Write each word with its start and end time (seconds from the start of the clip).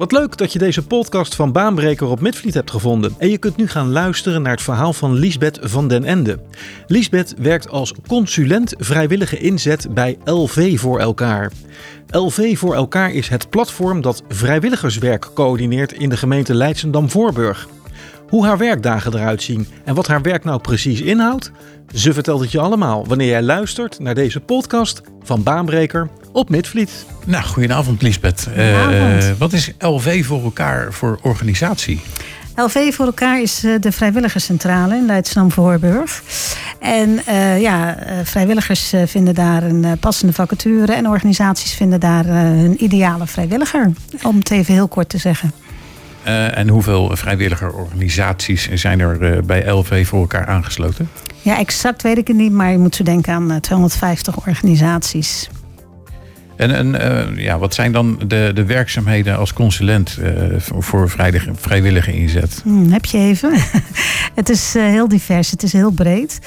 Wat 0.00 0.12
leuk 0.12 0.36
dat 0.36 0.52
je 0.52 0.58
deze 0.58 0.86
podcast 0.86 1.34
van 1.34 1.52
Baanbreker 1.52 2.06
op 2.06 2.20
Midvliet 2.20 2.54
hebt 2.54 2.70
gevonden. 2.70 3.14
En 3.18 3.30
je 3.30 3.38
kunt 3.38 3.56
nu 3.56 3.68
gaan 3.68 3.90
luisteren 3.90 4.42
naar 4.42 4.52
het 4.52 4.62
verhaal 4.62 4.92
van 4.92 5.14
Liesbeth 5.14 5.58
van 5.62 5.88
den 5.88 6.04
Ende. 6.04 6.38
Liesbeth 6.86 7.34
werkt 7.38 7.68
als 7.68 7.94
consulent 8.06 8.74
vrijwillige 8.78 9.38
inzet 9.38 9.94
bij 9.94 10.18
LV 10.24 10.78
voor 10.78 11.00
elkaar. 11.00 11.52
LV 12.10 12.58
voor 12.58 12.74
elkaar 12.74 13.12
is 13.12 13.28
het 13.28 13.50
platform 13.50 14.00
dat 14.00 14.22
vrijwilligerswerk 14.28 15.30
coördineert 15.34 15.92
in 15.92 16.08
de 16.08 16.16
gemeente 16.16 16.54
Leidsendam-Voorburg. 16.54 17.68
Hoe 18.30 18.46
haar 18.46 18.58
werkdagen 18.58 19.14
eruit 19.14 19.42
zien 19.42 19.66
en 19.84 19.94
wat 19.94 20.06
haar 20.06 20.22
werk 20.22 20.44
nou 20.44 20.60
precies 20.60 21.00
inhoudt, 21.00 21.50
ze 21.94 22.12
vertelt 22.12 22.40
het 22.40 22.50
je 22.50 22.60
allemaal 22.60 23.06
wanneer 23.06 23.28
jij 23.28 23.42
luistert 23.42 23.98
naar 23.98 24.14
deze 24.14 24.40
podcast 24.40 25.02
van 25.22 25.42
Baanbreker 25.42 26.08
op 26.32 26.50
Midvliet. 26.50 27.06
Nou, 27.26 27.44
goedenavond 27.44 28.02
Lisbeth. 28.02 28.42
Goedenavond. 28.42 29.22
Eh, 29.22 29.30
wat 29.38 29.52
is 29.52 29.72
LV 29.78 30.24
voor 30.24 30.42
elkaar 30.42 30.92
voor 30.92 31.18
organisatie? 31.22 32.00
LV 32.56 32.94
voor 32.94 33.06
elkaar 33.06 33.40
is 33.40 33.64
eh, 33.64 33.74
de 33.80 33.92
vrijwilligerscentrale 33.92 34.96
in 34.96 35.06
Leidschendam-Voorburg. 35.06 36.22
En 36.78 37.26
eh, 37.26 37.60
ja, 37.60 37.96
eh, 37.96 38.16
vrijwilligers 38.24 38.92
eh, 38.92 39.02
vinden 39.06 39.34
daar 39.34 39.62
een 39.62 39.98
passende 40.00 40.32
vacature 40.32 40.92
en 40.92 41.08
organisaties 41.08 41.72
vinden 41.72 42.00
daar 42.00 42.26
eh, 42.26 42.32
hun 42.34 42.84
ideale 42.84 43.26
vrijwilliger. 43.26 43.92
Om 44.22 44.38
het 44.38 44.50
even 44.50 44.74
heel 44.74 44.88
kort 44.88 45.08
te 45.08 45.18
zeggen. 45.18 45.52
Eh, 46.22 46.58
en 46.58 46.68
hoeveel 46.68 47.16
vrijwilligerorganisaties 47.16 48.68
zijn 48.68 49.00
er 49.00 49.22
eh, 49.22 49.42
bij 49.42 49.70
LV 49.70 50.06
voor 50.06 50.20
elkaar 50.20 50.46
aangesloten? 50.46 51.08
Ja, 51.42 51.58
exact 51.58 52.02
weet 52.02 52.18
ik 52.18 52.28
het 52.28 52.36
niet, 52.36 52.52
maar 52.52 52.70
je 52.70 52.78
moet 52.78 52.94
zo 52.94 53.04
denken 53.04 53.32
aan 53.32 53.50
eh, 53.50 53.56
250 53.56 54.36
organisaties. 54.36 55.48
En, 56.60 57.00
eh, 57.00 57.44
ja, 57.44 57.58
wat 57.58 57.74
zijn 57.74 57.92
dan 57.92 58.20
de, 58.26 58.50
de 58.54 58.64
werkzaamheden 58.64 59.38
als 59.38 59.52
consulent 59.52 60.18
eh, 60.22 60.32
voor, 60.58 61.10
vrijwillige, 61.54 62.12
inzet? 62.12 62.60
Hm, 62.64 62.90
heb 62.90 63.04
je 63.04 63.18
even? 63.18 63.52
het 64.40 64.48
is 64.48 64.74
eh, 64.74 64.82
heel 64.82 65.08
divers, 65.08 65.50
het 65.50 65.62
is 65.62 65.72
heel 65.72 65.90
breed. 65.90 66.38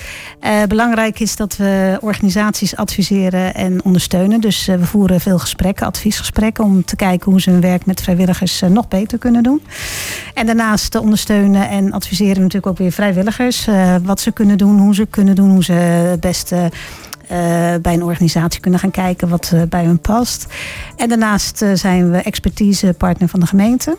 Belangrijk 0.68 1.20
is 1.20 1.36
dat 1.36 1.58
we 1.58 1.98
organisaties 2.02 2.76
adviseren 2.76 3.54
en 3.54 3.84
ondersteunen. 3.84 4.42
Dus 4.42 4.66
we 4.66 4.86
voeren 4.86 5.22
veel 5.22 5.40
gesprekken, 5.40 5.86
adviesgesprekken, 5.86 6.64
om 6.64 6.86
te 6.86 6.96
kijken 6.96 7.32
hoe 7.32 7.42
ze 7.42 7.50
hun 7.50 7.62
werk 7.62 7.86
met 7.86 8.02
vrijwilligers 8.02 8.62
nog 8.70 8.88
beter 8.88 9.18
kunnen 9.18 9.44
doen. 9.44 9.62
En 10.34 10.46
daarnaast 10.46 10.96
eh, 10.96 11.02
ondersteunen 11.02 11.70
en 11.70 11.92
adviseren 11.92 12.42
natuurlijk 12.42 12.68
ook 12.68 12.78
weer 12.78 12.92
vrijwilligers. 12.92 13.68
wat 14.04 14.20
ze 14.20 14.32
kunnen 14.32 14.58
doen, 14.58 14.80
hoe 14.80 14.96
ze 14.96 15.06
kunnen 15.06 15.36
doen, 15.36 15.50
hoe 15.50 15.64
ze 15.64 15.74
het 15.74 16.20
beste 16.20 16.72
bij 17.82 17.94
een 17.94 18.04
organisatie 18.04 18.62
kunnen 18.62 18.80
gaan 18.80 18.92
kijken 18.92 19.30
wat 19.30 19.52
eh, 19.54 19.62
bij 19.70 19.86
hun 19.86 20.00
past. 20.00 20.48
En 20.96 21.10
daarnaast 21.10 21.62
eh, 21.62 21.70
zijn 21.74 22.12
we 22.12 22.18
expertisepartner 22.18 23.30
van 23.30 23.40
de 23.40 23.46
gemeente. 23.46 23.98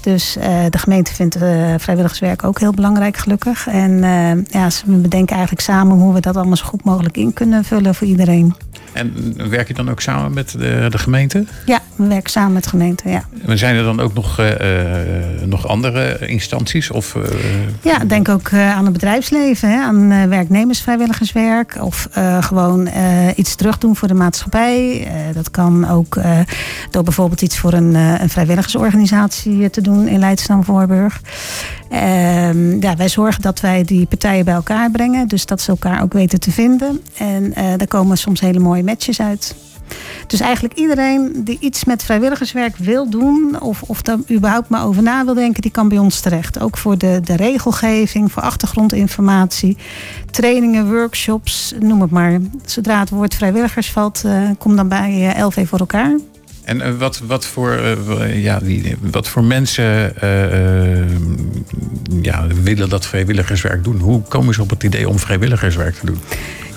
Dus 0.00 0.36
eh, 0.36 0.64
de 0.70 0.78
gemeente 0.78 1.14
vindt 1.14 1.36
eh, 1.36 1.74
vrijwilligerswerk 1.78 2.44
ook 2.44 2.58
heel 2.58 2.72
belangrijk, 2.72 3.16
gelukkig. 3.16 3.66
En 3.66 4.04
eh, 4.04 4.44
ja, 4.44 4.68
we 4.84 4.96
bedenken 4.96 5.36
eigenlijk 5.36 5.64
samen 5.64 5.96
hoe 5.96 6.14
we 6.14 6.20
dat 6.20 6.36
allemaal 6.36 6.56
zo 6.56 6.64
goed 6.64 6.84
mogelijk 6.84 7.16
in 7.16 7.32
kunnen 7.32 7.64
vullen 7.64 7.94
voor 7.94 8.06
iedereen. 8.06 8.54
En 8.92 9.34
werk 9.50 9.68
je 9.68 9.74
dan 9.74 9.90
ook 9.90 10.00
samen 10.00 10.32
met 10.32 10.50
de, 10.50 10.86
de 10.90 10.98
gemeente? 10.98 11.44
Ja, 11.66 11.80
we 11.96 12.06
werken 12.06 12.30
samen 12.30 12.52
met 12.52 12.62
de 12.62 12.68
gemeente, 12.68 13.08
ja. 13.08 13.22
En 13.46 13.58
Zijn 13.58 13.76
er 13.76 13.82
dan 13.82 14.00
ook 14.00 14.14
nog, 14.14 14.38
eh, 14.38 15.20
eh, 15.20 15.42
nog 15.44 15.68
andere 15.68 16.18
instanties? 16.26 16.90
Of, 16.90 17.14
eh, 17.14 17.22
Ja, 17.82 17.98
denk 17.98 18.28
ook 18.28 18.52
aan 18.52 18.84
het 18.84 18.92
bedrijfsleven, 18.92 19.70
hè, 19.70 19.82
aan 19.82 20.28
werknemersvrijwilligerswerk. 20.28 21.76
Of 21.80 22.08
gewoon 22.40 22.88
iets 23.34 23.54
terugdoen 23.54 23.96
voor 23.96 24.08
de 24.08 24.14
maatschappij. 24.14 25.08
Dat 25.34 25.50
kan 25.50 25.88
ook 25.88 26.18
door 26.90 27.02
bijvoorbeeld 27.02 27.42
iets 27.42 27.58
voor 27.58 27.72
een, 27.72 27.94
een 27.94 28.28
vrijwilligersorganisatie 28.28 29.70
te 29.70 29.80
doen 29.80 30.08
in 30.08 30.18
Leidschendam-Voorburg. 30.18 31.20
Ehm, 31.90 32.80
ja, 32.80 32.96
wij 32.96 33.08
zorgen 33.08 33.42
dat 33.42 33.60
wij 33.60 33.84
die 33.84 34.06
partijen 34.06 34.44
bij 34.44 34.54
elkaar 34.54 34.90
brengen. 34.90 35.28
Dus 35.28 35.46
dat 35.46 35.60
ze 35.60 35.70
elkaar 35.70 36.02
ook 36.02 36.12
weten 36.12 36.40
te 36.40 36.50
vinden. 36.50 37.02
En 37.16 37.54
eh, 37.54 37.64
daar 37.76 37.86
komen 37.88 38.18
soms 38.18 38.40
hele 38.40 38.58
mooie 38.58 38.84
matches 38.84 39.20
uit. 39.20 39.54
Dus 40.26 40.40
eigenlijk 40.40 40.74
iedereen 40.74 41.44
die 41.44 41.56
iets 41.60 41.84
met 41.84 42.04
vrijwilligerswerk 42.04 42.76
wil 42.76 43.10
doen, 43.10 43.60
of, 43.60 43.82
of 43.82 44.02
daar 44.02 44.18
überhaupt 44.30 44.68
maar 44.68 44.86
over 44.86 45.02
na 45.02 45.24
wil 45.24 45.34
denken, 45.34 45.62
die 45.62 45.70
kan 45.70 45.88
bij 45.88 45.98
ons 45.98 46.20
terecht. 46.20 46.60
Ook 46.60 46.78
voor 46.78 46.98
de, 46.98 47.20
de 47.24 47.36
regelgeving, 47.36 48.32
voor 48.32 48.42
achtergrondinformatie, 48.42 49.76
trainingen, 50.30 50.90
workshops, 50.90 51.74
noem 51.80 52.00
het 52.00 52.10
maar. 52.10 52.38
Zodra 52.64 53.00
het 53.00 53.10
woord 53.10 53.34
vrijwilligers 53.34 53.90
valt, 53.90 54.22
eh, 54.24 54.50
kom 54.58 54.76
dan 54.76 54.88
bij 54.88 55.34
eh, 55.34 55.46
LV 55.46 55.68
voor 55.68 55.78
elkaar. 55.78 56.18
En 56.64 56.98
wat, 56.98 57.18
wat, 57.18 57.46
voor, 57.46 57.80
ja, 58.26 58.60
wat 59.00 59.28
voor 59.28 59.44
mensen 59.44 60.14
ja, 62.22 62.46
willen 62.46 62.88
dat 62.88 63.06
vrijwilligerswerk 63.06 63.84
doen? 63.84 63.98
Hoe 63.98 64.22
komen 64.22 64.54
ze 64.54 64.62
op 64.62 64.70
het 64.70 64.82
idee 64.82 65.08
om 65.08 65.18
vrijwilligerswerk 65.18 65.94
te 65.94 66.06
doen? 66.06 66.18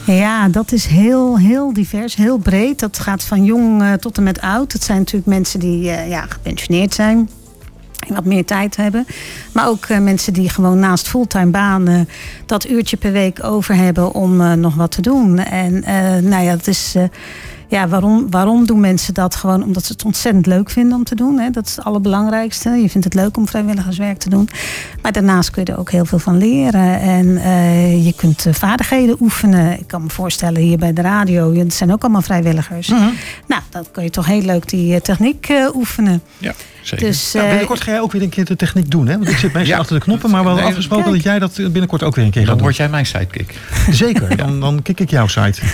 Ja, 0.05 0.47
dat 0.49 0.71
is 0.71 0.85
heel, 0.85 1.39
heel 1.39 1.73
divers, 1.73 2.15
heel 2.15 2.37
breed. 2.37 2.79
Dat 2.79 2.99
gaat 2.99 3.23
van 3.23 3.43
jong 3.43 3.81
eh, 3.81 3.93
tot 3.93 4.17
en 4.17 4.23
met 4.23 4.41
oud. 4.41 4.71
Het 4.71 4.83
zijn 4.83 4.97
natuurlijk 4.97 5.27
mensen 5.27 5.59
die 5.59 5.91
eh, 5.91 6.09
ja, 6.09 6.25
gepensioneerd 6.29 6.93
zijn. 6.93 7.29
En 8.07 8.15
wat 8.15 8.25
meer 8.25 8.45
tijd 8.45 8.75
hebben. 8.75 9.05
Maar 9.51 9.67
ook 9.67 9.85
eh, 9.85 9.99
mensen 9.99 10.33
die 10.33 10.49
gewoon 10.49 10.79
naast 10.79 11.07
fulltime 11.07 11.51
banen 11.51 12.09
dat 12.45 12.69
uurtje 12.69 12.97
per 12.97 13.11
week 13.11 13.43
over 13.43 13.75
hebben 13.75 14.13
om 14.13 14.59
nog 14.59 14.75
wat 14.75 14.91
te 14.91 15.01
doen. 15.01 15.37
En 15.39 15.79
nou 16.23 16.43
ja, 16.43 16.55
dat 16.55 16.67
is. 16.67 16.95
Ja, 17.71 17.87
waarom, 17.87 18.27
waarom 18.29 18.65
doen 18.65 18.79
mensen 18.79 19.13
dat? 19.13 19.35
Gewoon 19.35 19.63
omdat 19.63 19.85
ze 19.85 19.91
het 19.91 20.05
ontzettend 20.05 20.45
leuk 20.45 20.69
vinden 20.69 20.97
om 20.97 21.03
te 21.03 21.15
doen. 21.15 21.39
Hè? 21.39 21.49
Dat 21.49 21.65
is 21.65 21.75
het 21.75 21.85
allerbelangrijkste. 21.85 22.69
Je 22.69 22.89
vindt 22.89 23.05
het 23.05 23.13
leuk 23.13 23.37
om 23.37 23.47
vrijwilligerswerk 23.47 24.17
te 24.17 24.29
doen. 24.29 24.49
Maar 25.01 25.11
daarnaast 25.11 25.49
kun 25.51 25.63
je 25.65 25.71
er 25.71 25.79
ook 25.79 25.91
heel 25.91 26.05
veel 26.05 26.19
van 26.19 26.37
leren. 26.37 26.99
En 26.99 27.37
eh, 27.37 28.05
je 28.05 28.13
kunt 28.13 28.45
eh, 28.45 28.53
vaardigheden 28.53 29.15
oefenen. 29.19 29.79
Ik 29.79 29.87
kan 29.87 30.03
me 30.03 30.09
voorstellen 30.09 30.61
hier 30.61 30.77
bij 30.77 30.93
de 30.93 31.01
radio. 31.01 31.53
Het 31.55 31.73
zijn 31.73 31.91
ook 31.91 32.01
allemaal 32.01 32.21
vrijwilligers. 32.21 32.87
Nou, 33.47 33.61
dan 33.69 33.85
kun 33.91 34.03
je 34.03 34.09
toch 34.09 34.25
heel 34.25 34.41
leuk 34.41 34.69
die 34.69 34.93
eh, 34.95 35.01
techniek 35.01 35.49
eh, 35.49 35.75
oefenen. 35.75 36.21
Ja, 36.37 36.53
zeker. 36.81 37.05
Dus 37.05 37.31
Nou, 37.33 37.47
binnenkort 37.47 37.81
ga 37.81 37.91
jij 37.91 38.01
ook 38.01 38.11
weer 38.11 38.21
een 38.21 38.29
keer 38.29 38.45
de 38.45 38.55
techniek 38.55 38.91
doen, 38.91 39.07
hè? 39.07 39.17
Want 39.17 39.29
ik 39.29 39.37
zit 39.37 39.53
meestal 39.53 39.73
Ja. 39.73 39.79
achter 39.79 39.95
de 39.95 40.01
knoppen, 40.01 40.29
maar 40.29 40.39
we 40.41 40.45
hadden 40.47 40.63
Nee, 40.65 40.73
afgesproken 40.73 41.11
kijk. 41.11 41.23
dat 41.23 41.31
jij 41.31 41.39
dat 41.39 41.71
binnenkort 41.71 42.03
ook 42.03 42.15
weer 42.15 42.25
een 42.25 42.31
keer 42.31 42.39
gaat 42.41 42.49
dan 42.49 42.57
doen. 42.57 42.65
word 42.65 42.77
jij 42.77 42.89
mijn 42.89 43.05
sidekick. 43.05 43.59
Zeker, 43.91 44.35
dan, 44.43 44.59
dan 44.59 44.81
kik 44.81 44.99
ik 44.99 45.09
jouw 45.09 45.27
site. 45.27 45.61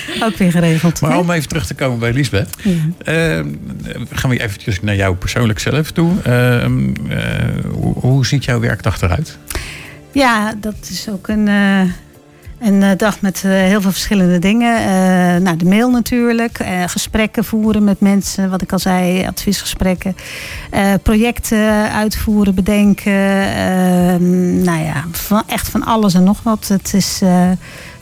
ook 0.24 0.36
weer 0.36 0.50
geregeld. 0.50 1.00
Maar 1.00 1.10
hè? 1.10 1.16
om 1.18 1.30
even 1.30 1.48
terug 1.48 1.66
te 1.66 1.74
komen 1.74 1.98
bij 1.98 2.12
Lisbeth. 2.12 2.48
Ja. 2.62 2.72
eh, 3.38 3.44
gaan 4.12 4.30
we 4.30 4.42
eventjes 4.42 4.80
naar 4.80 4.96
jou 4.96 5.14
persoonlijk 5.14 5.58
zelf 5.58 5.90
toe. 5.90 6.12
Eh, 6.22 6.64
eh, 6.64 6.70
hoe, 7.72 7.94
hoe 7.98 8.26
ziet 8.26 8.44
jouw 8.44 8.60
werkdag 8.60 9.00
eruit? 9.02 9.38
Ja, 10.12 10.54
dat 10.60 10.74
is 10.90 11.08
ook 11.10 11.28
een, 11.28 11.48
eh, 11.48 11.80
een 12.68 12.82
eh, 12.82 12.90
dag 12.96 13.20
met 13.20 13.42
heel 13.42 13.80
veel 13.80 13.90
verschillende 13.92 14.38
dingen. 14.38 14.76
Eh, 14.78 15.40
nou, 15.42 15.56
de 15.56 15.64
mail 15.64 15.90
natuurlijk. 15.90 16.58
gesprekken 16.86 17.44
voeren 17.44 17.84
met 17.84 18.00
mensen, 18.00 18.50
wat 18.50 18.62
ik 18.62 18.72
al 18.72 18.78
zei, 18.78 19.26
adviesgesprekken. 19.26 20.16
Projecten 21.02 21.92
uitvoeren, 21.92 22.54
bedenken. 22.54 23.12
eh, 23.56 24.14
nou 24.64 24.84
ja, 24.84 25.04
van, 25.10 25.42
echt 25.46 25.68
van 25.68 25.84
alles 25.84 26.14
en 26.14 26.22
nog 26.24 26.42
wat. 26.42 26.68
Het 26.68 26.94
is 26.94 27.20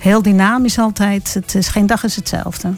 heel 0.00 0.22
dynamisch 0.22 0.78
altijd. 0.78 1.34
Het 1.34 1.54
is, 1.54 1.68
geen 1.68 1.86
dag 1.86 2.04
is 2.04 2.16
hetzelfde. 2.16 2.72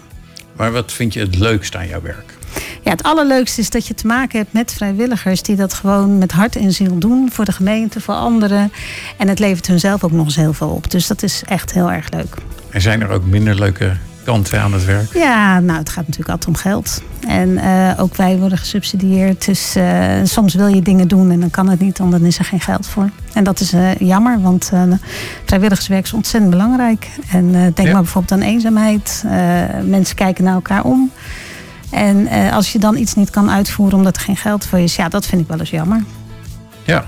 Maar 0.56 0.72
wat 0.72 0.92
vind 0.92 1.12
je 1.12 1.20
het 1.20 1.38
leukste 1.38 1.78
aan 1.78 1.88
jouw 1.88 2.02
werk? 2.02 2.34
Ja, 2.82 2.90
het 2.90 3.02
allerleukste 3.02 3.60
is 3.60 3.70
dat 3.70 3.86
je 3.86 3.94
te 3.94 4.06
maken 4.06 4.38
hebt 4.38 4.52
met 4.52 4.72
vrijwilligers 4.72 5.42
die 5.42 5.56
dat 5.56 5.74
gewoon 5.74 6.18
met 6.18 6.32
hart 6.32 6.56
en 6.56 6.72
ziel 6.72 6.98
doen 6.98 7.30
voor 7.32 7.44
de 7.44 7.52
gemeente, 7.52 8.00
voor 8.00 8.14
anderen. 8.14 8.72
En 9.16 9.28
het 9.28 9.38
levert 9.38 9.66
hunzelf 9.66 10.04
ook 10.04 10.12
nog 10.12 10.24
eens 10.24 10.36
heel 10.36 10.52
veel 10.52 10.68
op. 10.68 10.90
Dus 10.90 11.06
dat 11.06 11.22
is 11.22 11.42
echt 11.46 11.72
heel 11.72 11.90
erg 11.90 12.10
leuk. 12.10 12.34
En 12.70 12.80
zijn 12.80 13.00
er 13.00 13.08
ook 13.08 13.24
minder 13.24 13.54
leuke 13.54 13.96
kanten 14.24 14.60
aan 14.60 14.72
het 14.72 14.84
werk? 14.84 15.12
Ja, 15.14 15.60
nou, 15.60 15.78
het 15.78 15.88
gaat 15.88 16.06
natuurlijk 16.06 16.30
altijd 16.30 16.48
om 16.48 16.62
geld. 16.62 17.02
En 17.28 17.58
eh, 17.58 18.00
ook 18.02 18.16
wij 18.16 18.38
worden 18.38 18.58
gesubsidieerd. 18.58 19.44
Dus 19.44 19.74
eh, 19.76 20.10
soms 20.24 20.54
wil 20.54 20.66
je 20.66 20.82
dingen 20.82 21.08
doen 21.08 21.30
en 21.30 21.40
dan 21.40 21.50
kan 21.50 21.68
het 21.68 21.80
niet, 21.80 21.98
want 21.98 22.10
dan 22.10 22.24
is 22.24 22.38
er 22.38 22.44
geen 22.44 22.60
geld 22.60 22.86
voor. 22.86 23.10
En 23.32 23.44
dat 23.44 23.60
is 23.60 23.72
eh, 23.72 23.94
jammer, 23.94 24.40
want 24.40 24.72
vrijwilligerswerk 25.44 26.04
is 26.04 26.12
ontzettend 26.12 26.52
belangrijk. 26.52 27.08
En 27.30 27.52
denk 27.52 27.78
Ja. 27.78 27.92
maar 27.92 28.02
bijvoorbeeld 28.02 28.40
aan 28.40 28.48
eenzaamheid. 28.48 29.24
Mensen 29.84 30.16
kijken 30.16 30.44
naar 30.44 30.54
elkaar 30.54 30.84
om. 30.84 31.10
En 31.90 32.28
als 32.52 32.72
je 32.72 32.78
dan 32.78 32.96
iets 32.96 33.14
niet 33.14 33.30
kan 33.30 33.50
uitvoeren 33.50 33.96
omdat 33.98 34.16
er 34.16 34.22
geen 34.22 34.36
geld 34.36 34.66
voor 34.66 34.78
is, 34.78 34.96
ja, 34.96 35.08
dat 35.08 35.26
vind 35.26 35.42
ik 35.42 35.48
wel 35.48 35.58
eens 35.58 35.70
jammer. 35.70 36.02
Ja. 36.84 37.04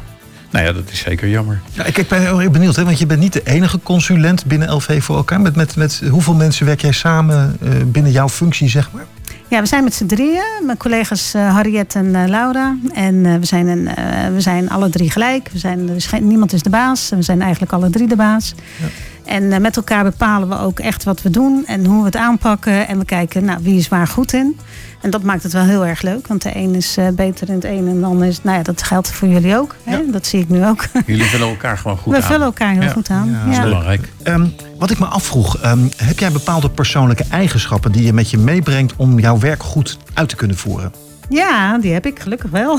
Nou 0.54 0.66
ja, 0.66 0.72
dat 0.72 0.90
is 0.90 0.98
zeker 0.98 1.28
jammer. 1.28 1.60
Ja, 1.72 1.84
ik, 1.84 1.98
ik 1.98 2.08
ben 2.08 2.20
heel 2.20 2.40
erg 2.40 2.50
benieuwd, 2.50 2.76
hè, 2.76 2.84
want 2.84 2.98
je 2.98 3.06
bent 3.06 3.20
niet 3.20 3.32
de 3.32 3.42
enige 3.44 3.80
consulent 3.82 4.44
binnen 4.44 4.74
LV 4.74 5.02
voor 5.02 5.16
elkaar. 5.16 5.40
Met, 5.40 5.56
met, 5.56 5.76
met 5.76 6.02
hoeveel 6.10 6.34
mensen 6.34 6.66
werk 6.66 6.80
jij 6.80 6.92
samen 6.92 7.56
eh, 7.62 7.70
binnen 7.86 8.12
jouw 8.12 8.28
functie, 8.28 8.68
zeg 8.68 8.90
maar? 8.92 9.04
Ja, 9.48 9.60
we 9.60 9.66
zijn 9.66 9.84
met 9.84 9.94
z'n 9.94 10.06
drieën. 10.06 10.44
Mijn 10.62 10.78
collega's 10.78 11.34
eh, 11.34 11.54
Harriet 11.54 11.94
en 11.94 12.14
eh, 12.14 12.28
Laura. 12.28 12.76
En 12.92 13.26
eh, 13.26 13.34
we, 13.34 13.46
zijn 13.46 13.66
een, 13.66 13.88
eh, 13.88 14.32
we 14.32 14.40
zijn 14.40 14.70
alle 14.70 14.88
drie 14.88 15.10
gelijk. 15.10 15.48
We 15.52 15.58
zijn, 15.58 15.88
er 15.88 16.00
geen, 16.00 16.26
niemand 16.26 16.52
is 16.52 16.62
de 16.62 16.70
baas. 16.70 17.08
We 17.08 17.22
zijn 17.22 17.42
eigenlijk 17.42 17.72
alle 17.72 17.90
drie 17.90 18.08
de 18.08 18.16
baas. 18.16 18.54
Ja. 18.80 18.86
En 19.25 19.53
eh, 19.53 19.61
met 19.61 19.76
elkaar 19.76 20.05
bepalen 20.05 20.49
we 20.49 20.59
ook 20.59 20.79
echt 20.79 21.05
wat 21.05 21.23
we 21.23 21.31
doen 21.31 21.65
en 21.67 21.87
hoe 21.87 21.99
we 21.99 22.05
het 22.05 22.17
aanpakken. 22.17 22.88
En 22.88 22.99
we 22.99 23.05
kijken, 23.05 23.44
nou, 23.44 23.59
wie 23.62 23.79
is 23.79 23.88
waar 23.88 24.06
goed 24.06 24.32
in. 24.32 24.59
En 25.00 25.11
dat 25.11 25.23
maakt 25.23 25.43
het 25.43 25.53
wel 25.53 25.62
heel 25.65 25.87
erg 25.87 26.03
leuk. 26.03 26.26
Want 26.26 26.43
de 26.43 26.56
een 26.56 26.75
is 26.75 26.97
eh, 26.97 27.09
beter 27.09 27.49
in 27.49 27.55
het 27.55 27.65
een 27.65 27.88
en 27.88 28.00
de 28.00 28.06
ander 28.06 28.26
is... 28.26 28.43
Nou 28.43 28.56
ja, 28.56 28.62
dat 28.62 28.82
geldt 28.82 29.11
voor 29.11 29.29
jullie 29.29 29.56
ook. 29.56 29.75
Hè? 29.85 30.11
Dat 30.11 30.26
zie 30.26 30.41
ik 30.41 30.49
nu 30.49 30.67
ook. 30.67 30.87
Jullie 31.06 31.25
vullen 31.25 31.49
elkaar 31.49 31.79
gewoon 31.79 31.97
goed 31.97 32.12
we 32.12 32.17
aan. 32.17 32.21
We 32.21 32.26
vullen 32.29 32.47
elkaar 32.47 32.73
heel 32.73 32.82
Ja. 32.82 32.88
goed 32.88 33.11
aan. 33.11 33.31
Ja, 33.31 33.44
dat 33.44 33.53
is 33.53 33.61
belangrijk. 33.61 34.09
Ehm, 34.23 34.47
wat 34.79 34.91
ik 34.91 34.99
me 34.99 35.06
afvroeg, 35.06 35.59
ehm, 35.59 35.79
heb 35.97 36.19
jij 36.19 36.32
bepaalde 36.32 36.71
persoonlijke 36.71 37.25
eigenschappen 37.31 37.93
die 37.93 38.03
je 38.05 38.12
met 38.12 38.31
je 38.31 38.38
meebrengt 38.38 38.93
om 38.97 39.19
jouw 39.19 39.38
werk 39.38 39.62
goed 39.62 39.99
uit 40.15 40.29
te 40.29 40.37
kunnen 40.37 40.56
voeren? 40.56 40.93
Ja, 41.29 41.79
die 41.79 41.93
heb 41.93 42.06
ik 42.06 42.19
gelukkig 42.21 42.50
wel. 42.50 42.79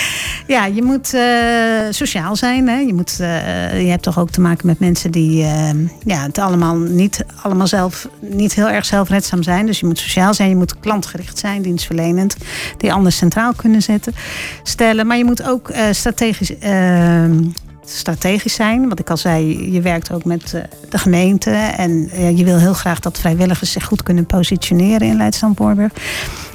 ja, 0.46 0.66
je 0.66 0.82
moet 0.82 1.14
eh, 1.14 1.90
sociaal 1.90 2.36
zijn. 2.36 2.68
Hè? 2.68 2.78
Je, 2.78 2.94
moet, 2.94 3.20
eh, 3.20 3.82
je 3.82 3.90
hebt 3.90 4.02
toch 4.02 4.18
ook 4.18 4.30
te 4.30 4.40
maken 4.40 4.66
met 4.66 4.78
mensen 4.78 5.10
die 5.10 5.42
eh, 5.42 5.70
ja, 6.04 6.22
het 6.22 6.38
allemaal 6.38 6.76
niet, 6.76 7.24
allemaal 7.42 7.66
zelf, 7.66 8.08
niet 8.20 8.54
heel 8.54 8.68
erg 8.68 8.84
zelfredzaam 8.84 9.42
zijn. 9.42 9.66
Dus 9.66 9.80
je 9.80 9.86
moet 9.86 9.98
sociaal 9.98 10.34
zijn, 10.34 10.48
je 10.48 10.56
moet 10.56 10.80
klantgericht 10.80 11.38
zijn, 11.38 11.62
dienstverlenend. 11.62 12.36
Die 12.76 12.92
anders 12.92 13.16
centraal 13.16 13.52
kunnen 13.56 13.82
zetten, 13.82 14.14
stellen. 14.62 15.06
Maar 15.06 15.16
je 15.16 15.24
moet 15.24 15.48
ook 15.48 15.72
strategisch 15.90 16.58
eh, 16.58 17.24
strategisch 17.86 18.54
zijn. 18.54 18.88
Wat 18.88 18.98
ik 18.98 19.10
al 19.10 19.16
zei, 19.16 19.72
je 19.72 19.80
werkt 19.80 20.12
ook 20.12 20.24
met 20.24 20.50
de 20.88 20.98
gemeente. 20.98 21.50
En 21.50 22.10
je 22.36 22.44
wil 22.44 22.58
heel 22.58 22.74
graag 22.74 23.00
dat 23.00 23.18
vrijwilligers 23.18 23.72
zich 23.72 23.84
goed 23.84 24.02
kunnen 24.02 24.26
positioneren 24.26 25.08
in 25.08 25.16
Leidschendam-Voorburg. 25.16 25.92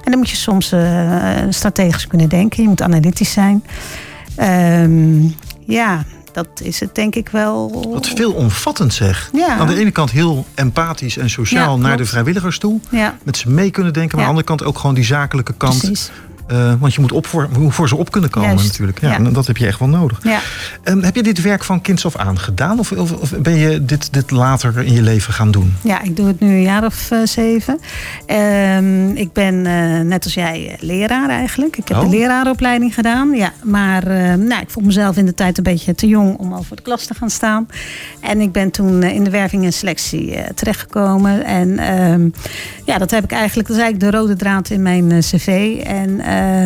En 0.10 0.16
dan 0.16 0.24
moet 0.24 0.34
je 0.34 0.42
soms 0.42 0.72
eh, 0.72 1.38
strategisch 1.50 2.08
kunnen 2.08 2.30
denken. 2.30 2.64
Je 2.64 2.70
moet 2.70 2.82
analytisch 2.82 3.32
zijn. 3.32 3.64
Ehm, 4.36 5.22
ja, 5.66 6.04
dat 6.32 6.48
is 6.64 6.80
het 6.80 6.96
denk 6.96 7.16
ik 7.16 7.30
wel. 7.30 7.86
Wat 7.92 8.08
veelomvattend 8.08 8.94
zeg. 8.94 9.30
Ja. 9.34 9.58
Aan 9.58 9.68
de 9.68 9.80
ene 9.80 9.92
kant 9.92 10.12
heel 10.12 10.46
empathisch 10.56 11.18
en 11.18 11.30
sociaal 11.30 11.76
Ja, 11.76 11.82
naar 11.82 11.98
de 11.98 12.06
vrijwilligers 12.06 12.58
toe. 12.60 12.80
Ja, 12.90 13.18
Met 13.24 13.38
ze 13.38 13.50
mee 13.50 13.72
kunnen 13.72 13.94
denken. 13.94 14.18
Maar 14.18 14.26
aan 14.28 14.34
de 14.36 14.40
andere 14.42 14.58
kant 14.58 14.70
ook 14.70 14.80
gewoon 14.80 14.96
die 14.96 15.04
zakelijke 15.04 15.54
kant. 15.58 15.78
precies. 15.78 16.12
Eh, 16.50 16.74
want 16.80 16.94
je 16.94 17.02
moet 17.02 17.12
op 17.12 17.28
voor, 17.28 17.50
voor 17.68 17.88
ze 17.88 17.96
op 17.96 18.12
kunnen 18.12 18.30
komen 18.30 18.50
Juist. 18.50 18.66
natuurlijk. 18.66 19.02
Ja, 19.02 19.10
Ja. 19.10 19.16
En 19.16 19.34
dat 19.34 19.48
heb 19.48 19.58
je 19.58 19.66
echt 19.68 19.80
wel 19.80 19.88
nodig. 19.88 20.20
Ja. 20.24 20.40
Ehm, 20.84 21.02
heb 21.02 21.16
je 21.16 21.24
dit 21.24 21.42
werk 21.42 21.64
van 21.64 21.82
kinds 21.82 22.06
af 22.06 22.16
aan 22.16 22.40
gedaan? 22.40 22.80
Of, 22.80 22.92
of, 22.92 23.12
of 23.12 23.34
ben 23.38 23.56
je 23.56 23.86
dit, 23.86 24.14
dit 24.14 24.32
later 24.32 24.78
in 24.86 24.94
je 24.94 25.02
leven 25.02 25.34
gaan 25.34 25.52
doen? 25.52 25.76
Ja, 25.82 26.02
ik 26.02 26.16
doe 26.16 26.28
het 26.28 26.40
nu 26.40 26.48
een 26.48 26.62
jaar 26.62 26.86
of 26.86 27.12
eh, 27.12 27.20
zeven. 27.24 27.80
Ehm, 28.26 29.10
ik 29.10 29.34
ben 29.34 29.66
eh, 29.66 30.00
net 30.06 30.24
als 30.24 30.34
jij 30.34 30.78
leraar 30.80 31.30
eigenlijk. 31.30 31.78
Ik 31.78 31.88
heb 31.88 31.98
Oh. 31.98 32.04
de 32.04 32.10
leraaropleiding 32.18 32.94
gedaan. 32.94 33.32
Ja, 33.36 33.52
maar 33.64 34.04
eh, 34.08 34.34
nou, 34.34 34.62
ik 34.62 34.70
vond 34.70 34.86
mezelf 34.86 35.18
in 35.18 35.26
de 35.26 35.34
tijd 35.34 35.58
een 35.58 35.64
beetje 35.64 35.96
te 35.96 36.08
jong 36.08 36.38
om 36.38 36.54
al 36.54 36.64
voor 36.64 36.76
de 36.76 36.82
klas 36.84 37.06
te 37.06 37.14
gaan 37.14 37.30
staan. 37.30 37.68
En 38.22 38.42
ik 38.42 38.52
ben 38.52 38.72
toen 38.72 39.04
in 39.04 39.24
de 39.24 39.30
werving 39.30 39.64
en 39.66 39.74
selectie 39.74 40.38
terechtgekomen. 40.56 41.44
En 41.46 41.78
ehm, 41.80 42.30
ja, 42.86 42.98
dat 42.98 43.12
heb 43.12 43.24
ik 43.24 43.32
eigenlijk, 43.32 43.68
dat 43.68 43.78
is 43.78 43.84
eigenlijk 43.84 44.12
de 44.12 44.18
rode 44.18 44.36
draad 44.36 44.70
in 44.70 44.82
mijn 44.82 45.20
cv. 45.20 45.78
En 45.86 46.20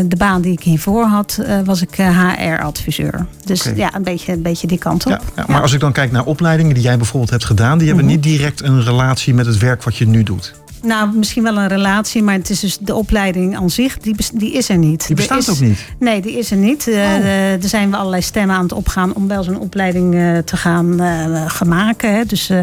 de 0.08 0.16
baan 0.18 0.42
die 0.42 0.52
ik 0.52 0.64
hiervoor 0.64 1.04
had, 1.06 1.40
eh, 1.46 1.60
was 1.66 1.82
ik 1.82 1.96
HR-adviseur. 1.96 3.26
Dus 3.46 3.68
Oké. 3.68 3.76
ja, 3.78 3.96
een 3.96 4.04
beetje, 4.04 4.32
een 4.34 4.42
beetje 4.42 4.68
die 4.68 4.78
kant 4.78 5.06
op. 5.06 5.12
Ja, 5.12 5.20
ja, 5.36 5.44
maar 5.48 5.62
als 5.62 5.74
ik 5.74 5.80
dan 5.80 5.92
kijk 5.92 6.12
naar 6.12 6.26
opleidingen 6.26 6.74
die 6.74 6.84
jij 6.84 6.98
bijvoorbeeld 6.98 7.32
hebt 7.32 7.46
gedaan, 7.46 7.78
die 7.78 7.88
hebben 7.88 8.06
Mhm. 8.06 8.14
niet 8.14 8.24
direct 8.24 8.62
een 8.64 8.84
relatie 8.84 9.34
met 9.34 9.46
het 9.46 9.58
werk 9.58 9.84
wat 9.84 9.98
je 9.98 10.08
nu 10.08 10.24
doet. 10.24 10.54
Nou, 10.86 11.16
misschien 11.18 11.44
wel 11.44 11.58
een 11.58 11.68
relatie, 11.68 12.24
maar 12.24 12.34
het 12.34 12.50
is 12.50 12.60
dus 12.60 12.78
de 12.78 12.96
opleiding 12.96 13.58
aan 13.58 13.70
zich, 13.70 13.98
die, 13.98 14.16
die 14.34 14.54
is 14.54 14.70
er 14.70 14.78
niet. 14.78 15.08
Die 15.08 15.16
bestaat 15.16 15.38
is- 15.38 15.50
ook 15.50 15.60
niet. 15.60 15.86
Nee, 16.00 16.22
die 16.22 16.38
is 16.38 16.52
er 16.52 16.58
niet. 16.58 16.88
Eh, 16.88 16.94
Oh. 16.94 17.00
eh, 17.02 17.52
er 17.64 17.70
zijn 17.70 17.90
wel 17.90 18.00
allerlei 18.00 18.22
stemmen 18.22 18.56
aan 18.56 18.64
het 18.64 18.72
opgaan 18.74 19.14
om 19.14 19.28
wel 19.28 19.44
zo'n 19.44 19.60
opleiding 19.60 20.16
eh, 20.16 20.38
te 20.38 20.58
gaan, 20.58 21.00
eh, 21.00 21.44
gaan 21.50 21.68
maken. 21.68 22.16
Hè. 22.16 22.26
Dus 22.26 22.50
eh, 22.50 22.60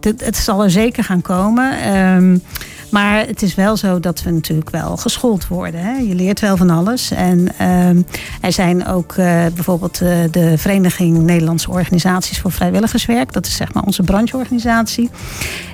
dit- 0.00 0.24
het 0.24 0.36
zal 0.36 0.62
er 0.64 0.70
zeker 0.70 1.04
gaan 1.04 1.22
komen. 1.22 1.70
Maar 2.94 3.26
het 3.26 3.42
is 3.42 3.54
wel 3.54 3.76
zo 3.76 4.00
dat 4.00 4.22
we 4.22 4.30
natuurlijk 4.30 4.70
wel 4.70 4.96
geschoold 4.96 5.48
worden. 5.48 5.80
Hè. 5.80 5.92
Je 5.96 6.14
leert 6.14 6.40
wel 6.40 6.56
van 6.56 6.70
alles. 6.70 7.10
En 7.10 7.48
ehm, 7.58 8.02
er 8.40 8.52
zijn 8.52 8.86
ook 8.86 9.12
eh, 9.12 9.44
bijvoorbeeld 9.54 10.00
eh, 10.00 10.08
de 10.30 10.58
Vereniging 10.58 11.18
Nederlandse 11.18 11.70
Organisaties 11.70 12.40
voor 12.40 12.52
Vrijwilligerswerk. 12.52 13.32
Dat 13.32 13.46
is 13.46 13.56
zeg 13.56 13.72
maar 13.72 13.82
onze 13.82 14.02
brancheorganisatie. 14.02 15.10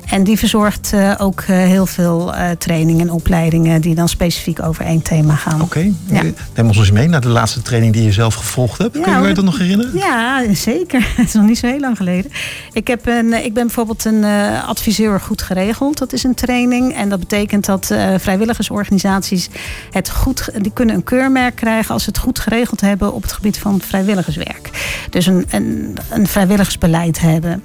En 0.07 0.25
die 0.25 0.39
verzorgt 0.39 0.93
eh, 0.93 1.15
ook 1.19 1.43
heel 1.43 1.87
veel 1.87 2.33
trainingen 2.59 3.01
en 3.01 3.13
opleidingen 3.13 3.81
die 3.81 3.95
dan 3.95 4.09
specifiek 4.09 4.63
over 4.63 4.85
één 4.85 5.03
thema 5.03 5.35
gaan. 5.35 5.63
Oké, 5.63 5.93
Ja. 6.07 6.23
neem 6.55 6.67
ons 6.67 6.79
eens 6.79 6.91
mee 6.91 7.09
naar 7.09 7.21
de 7.21 7.29
laatste 7.29 7.63
training 7.63 7.93
die 7.93 8.03
je 8.05 8.13
zelf 8.13 8.35
gevolgd 8.35 8.79
hebt. 8.79 8.97
Ja, 8.97 9.03
Kun 9.03 9.23
je 9.23 9.29
je 9.29 9.35
dat 9.35 9.45
nog 9.45 9.59
herinneren? 9.59 9.97
Ja, 9.97 10.55
zeker. 10.55 11.09
Het 11.17 11.27
is 11.27 11.33
nog 11.35 11.47
niet 11.47 11.59
zo 11.59 11.67
heel 11.67 11.81
lang 11.81 11.97
geleden. 11.97 12.31
Ik, 12.73 12.87
heb 12.87 13.07
een, 13.07 13.45
ik 13.45 13.55
ben 13.55 13.67
bijvoorbeeld 13.67 14.05
een 14.05 14.25
adviseur 14.67 15.21
goed 15.21 15.43
geregeld. 15.43 15.99
Dat 15.99 16.13
is 16.13 16.25
een 16.25 16.35
training. 16.35 16.95
En 16.95 17.10
dat 17.11 17.19
betekent 17.19 17.65
dat 17.65 17.91
eh, 17.91 18.15
vrijwilligersorganisaties 18.19 19.49
het 19.91 20.11
goed, 20.11 20.49
die 20.59 20.73
kunnen 20.73 20.95
een 20.95 21.05
keurmerk 21.05 21.57
krijgen 21.57 21.95
als 21.95 22.03
ze 22.05 22.09
het 22.09 22.19
goed 22.19 22.39
geregeld 22.39 22.81
hebben 22.81 23.13
op 23.13 23.23
het 23.23 23.33
gebied 23.33 23.59
van 23.59 23.81
vrijwilligerswerk. 23.81 24.71
Dus 25.11 25.27
een, 25.27 25.47
een, 25.51 25.99
een 26.11 26.27
vrijwilligersbeleid 26.27 27.21
hebben. 27.21 27.63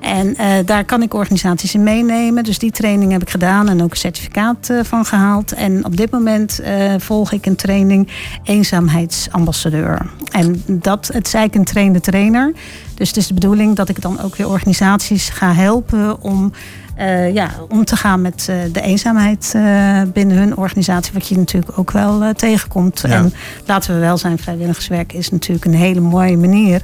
En 0.00 0.36
eh, 0.36 0.48
daar 0.64 0.84
kan 0.84 1.02
ik 1.02 1.14
organisaties 1.14 1.74
in 1.74 1.82
meenemen. 1.82 2.44
Dus 2.44 2.58
die 2.58 2.70
training 2.70 3.12
heb 3.12 3.22
ik 3.22 3.30
gedaan 3.30 3.68
en 3.68 3.82
ook 3.82 3.90
een 3.90 3.96
certificaat 3.96 4.68
eh, 4.68 4.78
van 4.82 5.04
gehaald. 5.04 5.52
En 5.52 5.84
op 5.84 5.96
dit 5.96 6.10
moment 6.10 6.60
volg 6.98 7.32
ik 7.32 7.46
een 7.46 7.56
training 7.56 8.08
eenzaamheidsambassadeur. 8.44 10.06
En 10.30 10.62
dat, 10.66 11.06
het 11.12 11.26
is 11.26 11.34
eigenlijk 11.34 11.54
een 11.54 11.74
trainde 11.74 12.00
trainer. 12.00 12.52
Dus 12.94 13.08
het 13.08 13.16
is 13.16 13.26
de 13.26 13.34
bedoeling 13.34 13.76
dat 13.76 13.88
ik 13.88 14.00
dan 14.00 14.20
ook 14.20 14.36
weer 14.36 14.48
organisaties 14.48 15.28
ga 15.28 15.52
helpen 15.52 16.20
om 16.20 16.52
eh, 16.96 17.34
ja, 17.34 17.50
om 17.68 17.84
te 17.84 17.96
gaan 17.96 18.20
met 18.20 18.46
eh, 18.48 18.56
de 18.72 18.80
eenzaamheid 18.80 19.52
eh, 19.56 20.02
binnen 20.12 20.36
hun 20.36 20.56
organisatie. 20.56 21.12
Wat 21.12 21.28
je 21.28 21.36
natuurlijk 21.36 21.78
ook 21.78 21.90
wel 21.90 22.32
tegenkomt. 22.34 23.00
Ja. 23.06 23.08
En 23.10 23.32
laten 23.66 23.94
we 23.94 24.00
wel 24.00 24.18
zijn, 24.18 24.38
vrijwilligerswerk 24.38 25.12
is 25.12 25.30
natuurlijk 25.30 25.64
een 25.64 25.74
hele 25.74 26.00
mooie 26.00 26.36
manier 26.36 26.82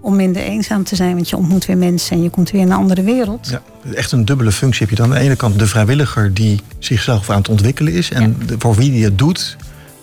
om 0.00 0.16
minder 0.16 0.42
eenzaam 0.42 0.84
te 0.84 0.96
zijn. 0.96 1.14
Want 1.14 1.28
je 1.28 1.36
ontmoet 1.36 1.66
weer 1.66 1.76
mensen 1.78 2.16
en 2.16 2.22
je 2.22 2.30
komt 2.30 2.50
weer 2.50 2.60
in 2.60 2.70
een 2.70 2.76
andere 2.76 3.02
wereld. 3.02 3.48
Ja, 3.50 3.62
echt 3.94 4.12
een 4.12 4.24
dubbele 4.24 4.52
functie 4.52 4.80
heb 4.80 4.90
je 4.90 4.96
dan. 5.02 5.12
Aan 5.12 5.18
de 5.18 5.24
ene 5.24 5.36
kant 5.36 5.58
de 5.58 5.66
vrijwilliger 5.66 6.34
die 6.34 6.60
zichzelf 6.78 7.30
aan 7.30 7.36
het 7.38 7.48
ontwikkelen 7.48 7.92
is. 7.92 8.10
En 8.10 8.36
de- 8.46 8.54
voor 8.58 8.74
wie 8.74 8.90
die 8.90 9.04
het 9.04 9.18
doet, 9.18 9.56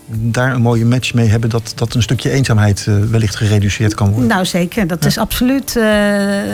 daar 0.08 0.54
een 0.54 0.62
mooie 0.62 0.86
match 0.86 1.14
mee 1.14 1.28
hebben. 1.28 1.50
Dat, 1.50 1.72
dat 1.76 1.94
een 1.94 2.02
stukje 2.02 2.30
eenzaamheid 2.30 2.86
eh, 2.88 3.00
wellicht 3.00 3.36
gereduceerd 3.36 3.94
kan 3.94 4.10
worden. 4.10 4.28
Nou 4.28 4.46
zeker, 4.46 4.88
dat 4.88 5.02
Ja. 5.02 5.08
is 5.08 5.18
absoluut 5.18 5.76
eh, 5.76 5.84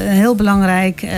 heel 0.07 0.36
belangrijk. 0.36 1.01
Eh, 1.01 1.12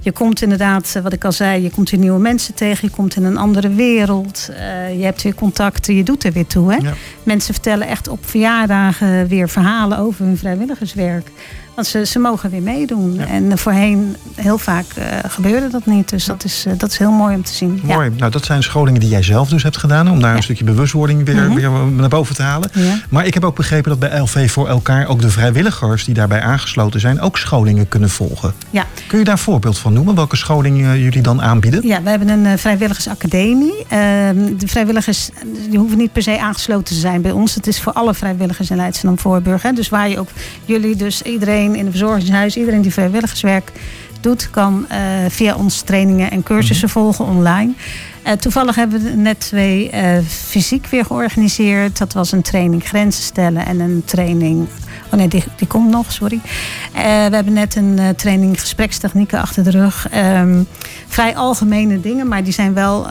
je 0.00 0.12
komt 0.12 0.42
inderdaad, 0.42 0.98
wat 1.02 1.12
ik 1.12 1.24
al 1.24 1.32
zei, 1.32 1.62
je 1.62 1.70
komt 1.70 1.90
weer 1.90 2.00
nieuwe 2.00 2.18
mensen 2.18 2.54
tegen. 2.54 2.88
Je 2.88 2.94
komt 2.94 3.16
in 3.16 3.24
een 3.24 3.36
andere 3.36 3.68
wereld. 3.68 4.50
Je 4.98 5.04
hebt 5.04 5.22
weer 5.22 5.34
contacten, 5.34 5.94
je 5.94 6.02
doet 6.02 6.24
er 6.24 6.32
weer 6.32 6.46
toe. 6.46 6.72
Hè? 6.72 6.76
Ja. 6.76 6.92
Mensen 7.22 7.54
vertellen 7.54 7.88
echt 7.88 8.08
op 8.08 8.26
verjaardagen 8.26 9.26
weer 9.28 9.48
verhalen 9.48 9.98
over 9.98 10.24
hun 10.24 10.36
vrijwilligerswerk. 10.38 11.28
Want 11.78 11.90
ze, 11.90 12.06
ze 12.06 12.18
mogen 12.18 12.50
weer 12.50 12.62
meedoen. 12.62 13.14
Ja. 13.14 13.26
En 13.26 13.52
eh, 13.52 13.56
voorheen, 13.58 14.16
heel 14.34 14.58
vaak 14.58 14.84
eh, 14.94 15.04
gebeurde 15.28 15.68
dat 15.68 15.86
niet. 15.86 16.08
Dus 16.08 16.24
dat, 16.24 16.44
is, 16.44 16.64
eh, 16.66 16.72
dat 16.76 16.90
is 16.90 16.98
heel 16.98 17.10
mooi 17.10 17.34
om 17.34 17.42
te 17.42 17.52
zien. 17.52 17.80
Ja. 17.84 17.94
Mooi. 17.94 18.10
Nou, 18.16 18.30
dat 18.30 18.44
zijn 18.44 18.62
scholingen 18.62 19.00
die 19.00 19.08
jij 19.08 19.22
zelf 19.22 19.48
dus 19.48 19.62
hebt 19.62 19.76
gedaan. 19.76 20.10
Om 20.10 20.20
daar 20.20 20.36
een 20.36 20.42
stukje 20.42 20.64
bewustwording 20.64 21.24
weer, 21.24 21.34
Mhm. 21.34 21.54
weer 21.54 21.70
naar 21.70 22.08
boven 22.08 22.34
te 22.34 22.42
halen. 22.42 22.70
Maar 23.10 23.26
ik 23.26 23.34
heb 23.34 23.44
ook 23.44 23.56
begrepen 23.56 23.90
dat 23.90 23.98
bij 23.98 24.18
LV 24.20 24.50
voor 24.50 24.68
elkaar 24.68 25.06
ook 25.06 25.20
de 25.20 25.30
vrijwilligers 25.30 26.04
die 26.04 26.14
daarbij 26.14 26.40
aangesloten 26.40 27.00
zijn, 27.00 27.20
ook 27.20 27.38
scholingen 27.38 27.88
kunnen 27.88 28.10
volgen. 28.10 28.52
Ja. 28.70 28.86
Kun 29.06 29.18
je 29.18 29.24
daar 29.24 29.34
een 29.34 29.40
voorbeeld 29.40 29.78
van 29.78 29.92
noemen? 29.92 30.14
Welke 30.14 30.36
scholing 30.36 30.84
eh, 30.84 31.02
jullie 31.02 31.22
dan 31.22 31.42
aanbieden? 31.42 31.86
Ja, 31.86 32.02
we 32.02 32.10
hebben 32.10 32.28
een 32.28 32.46
eh, 32.46 32.52
vrijwilligersacademie. 32.56 33.74
Ehm, 33.88 34.56
de 34.56 34.68
vrijwilligers 34.68 35.30
die 35.68 35.78
hoeven 35.78 35.98
niet 35.98 36.12
per 36.12 36.22
se 36.22 36.40
aangesloten 36.40 36.94
te 36.94 37.00
zijn 37.00 37.22
bij 37.22 37.32
ons. 37.32 37.54
Het 37.54 37.66
is 37.66 37.80
voor 37.80 37.92
alle 37.92 38.14
vrijwilligers 38.14 38.70
in 38.70 38.76
Leidschendam 38.76 39.18
Voorburg. 39.18 39.62
Hè. 39.62 39.72
Dus 39.72 39.88
waar 39.88 40.08
je 40.08 40.18
ook 40.18 40.28
jullie, 40.64 40.96
dus 40.96 41.22
iedereen 41.22 41.67
in 41.74 41.86
het 41.86 41.96
verzorgingshuis, 41.96 42.56
iedereen 42.56 42.82
die 42.82 42.92
vrijwilligerswerk 42.92 43.72
doet, 44.20 44.50
kan 44.50 44.86
eh, 44.88 44.98
via 45.28 45.54
ons 45.54 45.80
trainingen 45.80 46.30
en 46.30 46.42
cursussen 46.42 46.88
volgen 46.88 47.24
online. 47.24 47.72
Eh, 48.22 48.32
toevallig 48.32 48.74
hebben 48.74 49.02
we 49.02 49.10
net 49.10 49.40
twee 49.40 49.90
eh, 49.90 50.18
fysiek 50.28 50.86
weer 50.86 51.04
georganiseerd. 51.04 51.98
Dat 51.98 52.12
was 52.12 52.32
een 52.32 52.42
training 52.42 52.84
grenzen 52.84 53.22
stellen 53.22 53.66
en 53.66 53.80
een 53.80 54.02
training. 54.04 54.66
Oh 55.12 55.18
nee, 55.18 55.28
die, 55.28 55.44
die 55.56 55.66
komt 55.66 55.90
nog, 55.90 56.12
sorry. 56.12 56.40
We 56.92 57.00
hebben 57.34 57.52
net 57.52 57.76
een 57.76 58.00
training 58.16 58.60
gesprekstechnieken 58.60 59.40
achter 59.40 59.64
de 59.64 59.70
rug. 59.70 60.08
Ehm, 60.10 60.62
vrij 61.06 61.36
algemene 61.36 62.00
dingen, 62.00 62.28
maar 62.28 62.44
die 62.44 62.52
zijn 62.52 62.74
wel 62.74 63.06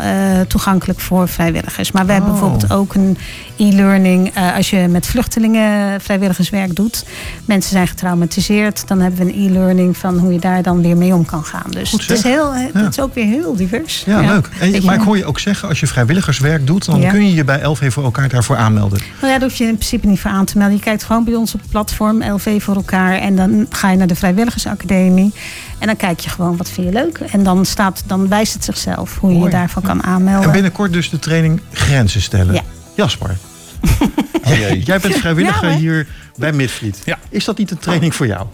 toegankelijk 0.48 1.00
voor 1.00 1.28
vrijwilligers. 1.28 1.92
Maar 1.92 2.06
we 2.06 2.12
hebben 2.12 2.32
Oh. 2.32 2.40
bijvoorbeeld 2.40 2.72
ook 2.72 2.94
een 2.94 3.18
e-learning. 3.58 4.32
Eh, 4.34 4.56
als 4.56 4.70
je 4.70 4.88
met 4.90 5.06
vluchtelingen 5.08 6.02
vrijwilligerswerk 6.02 6.76
doet, 6.76 7.06
mensen 7.46 7.72
zijn 7.72 7.88
getraumatiseerd, 7.88 8.88
dan 8.88 9.00
hebben 9.00 9.26
we 9.26 9.34
een 9.34 9.50
e-learning 9.50 9.98
van 9.98 10.18
hoe 10.18 10.34
je 10.34 10.40
daar 10.40 10.62
dan 10.64 10.82
weer 10.82 10.98
mee 10.98 11.14
om 11.14 11.26
kan 11.26 11.44
gaan. 11.46 11.72
Dus 11.72 11.90
Goed 11.90 12.02
het 12.02 12.10
is, 12.18 12.24
heel, 12.24 12.54
het 12.56 12.98
is 12.98 13.00
ook 13.00 13.14
weer 13.14 13.26
heel 13.26 13.56
divers. 13.56 14.04
Ja, 14.06 14.20
leuk. 14.20 14.50
En, 14.60 14.86
maar 14.86 14.96
ik 14.96 15.02
hoor 15.02 15.18
je 15.18 15.26
ook 15.26 15.40
zeggen, 15.40 15.70
als 15.70 15.80
je 15.80 15.88
vrijwilligerswerk 15.88 16.68
doet, 16.68 16.86
dan 16.86 17.00
Ja. 17.02 17.10
kun 17.12 17.26
je 17.26 17.34
je 17.34 17.44
bij 17.44 17.64
LV 17.66 17.94
voor 17.94 18.04
elkaar 18.04 18.30
daarvoor 18.30 18.56
aanmelden. 18.58 19.00
Nou 19.22 19.34
ja, 19.34 19.40
daar 19.40 19.50
hoef 19.50 19.58
je 19.58 19.64
in 19.64 19.76
principe 19.78 20.08
niet 20.08 20.20
voor 20.20 20.32
aan 20.32 20.46
te 20.46 20.58
melden. 20.58 20.76
Je 20.76 20.82
kijkt 20.84 21.04
gewoon 21.04 21.24
bij 21.24 21.36
ons 21.36 21.54
op 21.54 21.60
het 21.62 21.70
platform 21.70 22.24
LV 22.24 22.62
voor 22.64 22.76
elkaar. 22.76 23.14
En 23.20 23.36
dan 23.36 23.66
ga 23.70 23.92
je 23.92 23.98
naar 23.98 24.08
de 24.08 24.16
vrijwilligersacademie. 24.16 25.34
En 25.80 25.88
dan 25.88 25.96
kijk 25.96 26.20
je 26.20 26.30
gewoon 26.30 26.58
wat 26.58 26.70
vind 26.70 26.88
je 26.88 26.94
leuk. 26.94 27.18
En 27.32 27.44
dan, 27.44 27.66
staat, 27.66 28.04
dan 28.06 28.28
wijst 28.28 28.54
het 28.54 28.64
zichzelf 28.64 29.18
hoe 29.20 29.30
je 29.32 29.38
Mooi. 29.38 29.50
je 29.52 29.58
daarvan 29.58 29.84
kan 29.84 30.02
En 30.02 30.08
aanmelden. 30.10 30.52
binnenkort 30.52 30.94
dus 30.94 31.10
de 31.10 31.20
training 31.20 31.62
grenzen 31.72 32.22
stellen. 32.22 32.54
Ja. 32.54 32.62
Jasper, 32.98 33.30
Oh 34.48 34.58
jij 34.84 35.00
bent 35.00 35.16
vrijwilliger 35.16 35.70
Ja, 35.70 35.76
hier 35.78 36.08
bij 36.36 36.52
Midvliet. 36.52 37.02
Ja. 37.06 37.18
Is 37.30 37.46
dat 37.46 37.58
niet 37.58 37.72
een 37.72 37.78
training 37.80 38.16
voor 38.16 38.28
jou? 38.28 38.48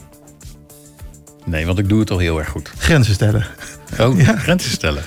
Nee, 1.46 1.66
want 1.66 1.80
ik 1.80 1.90
doe 1.90 2.00
het 2.00 2.12
al 2.12 2.18
heel 2.18 2.40
erg 2.40 2.50
goed. 2.50 2.72
Grenzen 2.78 3.14
stellen. 3.14 3.46
Oh, 4.00 4.20
grenzen 4.38 4.72
stellen. 4.72 5.04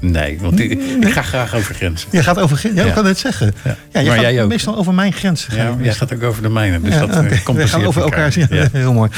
Nee, 0.00 0.38
want 0.40 0.60
ik, 0.60 0.70
ik 1.00 1.12
ga 1.12 1.22
graag 1.22 1.54
over 1.54 1.74
grenzen. 1.74 2.08
Je 2.12 2.22
gaat 2.22 2.38
over 2.38 2.56
grenzen. 2.56 2.82
Ja, 2.82 2.88
ik 2.88 2.94
kan 2.94 3.06
het 3.06 3.18
zeggen. 3.18 3.54
Ja. 3.64 3.76
Ja. 3.92 4.00
je 4.00 4.06
Maar 4.06 4.16
gaat 4.18 4.24
jij 4.30 4.42
ook. 4.42 4.48
meestal 4.48 4.76
over 4.76 4.94
mijn 4.94 5.12
grenzen. 5.12 5.56
Ja, 5.56 5.76
jij 5.80 5.94
gaat 5.94 6.14
ook 6.14 6.22
over 6.22 6.42
de 6.42 6.48
mijne, 6.48 6.80
dus 6.80 6.94
Ja, 6.94 7.06
dat 7.06 7.16
oké. 7.16 7.26
eh, 7.28 7.44
komt 7.44 7.58
We 7.58 7.68
gaan 7.68 7.84
over 7.84 8.02
elkaar 8.02 8.32
zien. 8.32 8.46
Ja. 8.50 8.68
Heel 8.72 8.92
mooi. 8.92 9.10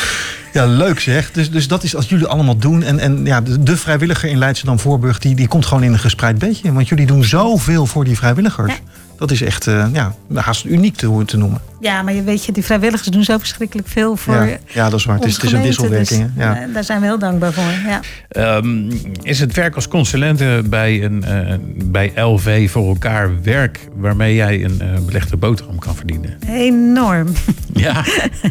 Ja, 0.52 0.66
leuk 0.66 1.00
zeg. 1.00 1.30
Dus, 1.30 1.50
dus 1.50 1.68
dat 1.68 1.82
is 1.82 1.96
als 1.96 2.08
jullie 2.08 2.26
allemaal 2.26 2.56
doen. 2.56 2.82
En, 2.82 2.98
en 2.98 3.24
ja, 3.24 3.40
de, 3.40 3.62
de 3.62 3.76
vrijwilliger 3.76 4.28
in 4.28 4.38
Leidschendam 4.38 4.78
Voorburg, 4.78 5.18
die, 5.18 5.34
die 5.34 5.48
komt 5.48 5.66
gewoon 5.66 5.82
in 5.82 5.92
een 5.92 5.98
gespreid 5.98 6.38
bedje. 6.38 6.72
Want 6.72 6.88
jullie 6.88 7.06
doen 7.06 7.24
zoveel 7.24 7.86
voor 7.86 8.04
die 8.04 8.16
vrijwilligers. 8.16 8.72
Dat 9.20 9.30
is 9.30 9.42
echt 9.42 9.66
eh, 9.66 9.86
ja, 9.92 10.14
haast 10.34 10.64
uniek 10.64 10.96
te, 10.96 11.22
te 11.26 11.36
noemen. 11.36 11.60
Ja, 11.80 12.02
maar 12.02 12.14
je 12.14 12.22
weet 12.22 12.44
je, 12.44 12.52
die 12.52 12.64
vrijwilligers 12.64 13.08
doen 13.08 13.24
zo 13.24 13.38
verschrikkelijk 13.38 13.88
veel 13.88 14.16
voor 14.16 14.34
Ja, 14.34 14.58
ja, 14.66 14.90
dat 14.90 14.98
is 14.98 15.04
waar. 15.04 15.16
Het 15.16 15.24
is, 15.24 15.34
onze 15.40 15.56
het 15.56 15.64
is 15.66 15.76
een 15.76 15.84
gemeente, 15.84 15.96
wisselwerking. 15.98 16.34
dus, 16.34 16.44
ja. 16.44 16.60
eh, 16.60 16.74
daar 16.74 16.84
zijn 16.84 17.00
we 17.00 17.06
heel 17.06 17.18
dankbaar 17.18 17.52
voor. 17.52 17.64
Ja. 17.86 18.00
Ehm, 18.28 18.90
is 19.22 19.40
het 19.40 19.54
werk 19.54 19.74
als 19.74 19.88
consulente 19.88 20.62
bij, 20.66 21.04
een, 21.04 21.24
eh, 21.24 21.54
bij 21.84 22.12
LV 22.14 22.70
voor 22.70 22.88
elkaar 22.88 23.42
werk 23.42 23.88
waarmee 23.94 24.34
jij 24.34 24.64
een 24.64 24.80
eh, 24.80 24.98
belegde 25.06 25.36
boterham 25.36 25.78
kan 25.78 25.94
verdienen? 25.94 26.38
Enorm. 26.48 27.28
Ja, 27.72 28.04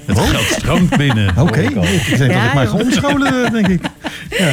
het 0.05 0.19
geld 0.19 0.45
stroomt 0.45 0.97
binnen. 0.97 1.37
Oké, 1.47 1.59
ik 1.59 1.73
denk 1.73 2.09
dat 2.17 2.29
Ja, 2.29 2.47
ik 2.47 2.53
mij 2.53 2.67
ga 2.67 2.77
omscholen, 2.77 3.51
denk 3.51 3.67
ik. 3.67 3.81
Ja. 4.39 4.51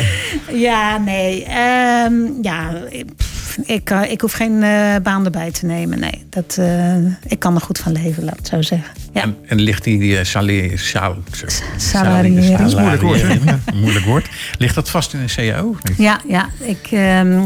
Ja, 0.52 0.98
nee. 0.98 1.44
ehm, 1.44 2.14
ja, 2.42 2.70
ik, 3.64 3.90
eh, 3.90 4.10
ik 4.10 4.20
hoef 4.20 4.32
geen 4.32 4.62
eh, 4.62 4.94
baan 5.02 5.24
erbij 5.24 5.50
te 5.50 5.66
nemen. 5.66 5.98
Nee, 5.98 6.24
dat, 6.30 6.56
eh, 6.58 6.96
ik 7.26 7.38
kan 7.38 7.54
er 7.54 7.60
goed 7.60 7.78
van 7.78 7.92
leven, 7.92 8.24
laat 8.24 8.38
ik 8.38 8.46
zo 8.46 8.62
zeggen. 8.62 8.88
Ja. 9.12 9.22
En, 9.22 9.36
en 9.46 9.60
ligt 9.60 9.84
die 9.84 10.00
uh, 10.00 10.22
sal, 10.22 10.46
salariëring. 11.76 12.58
Moeilijk 12.58 13.02
woord? 13.02 13.20
Ja. 13.20 13.58
moeilijk 13.82 14.04
woord. 14.04 14.28
Ligt 14.58 14.74
dat 14.74 14.90
vast 14.90 15.12
in 15.14 15.20
een 15.20 15.52
CAO? 15.52 15.76
Ja, 15.96 16.20
ja, 16.28 16.48
ik, 16.58 16.88
ehm, 16.90 17.42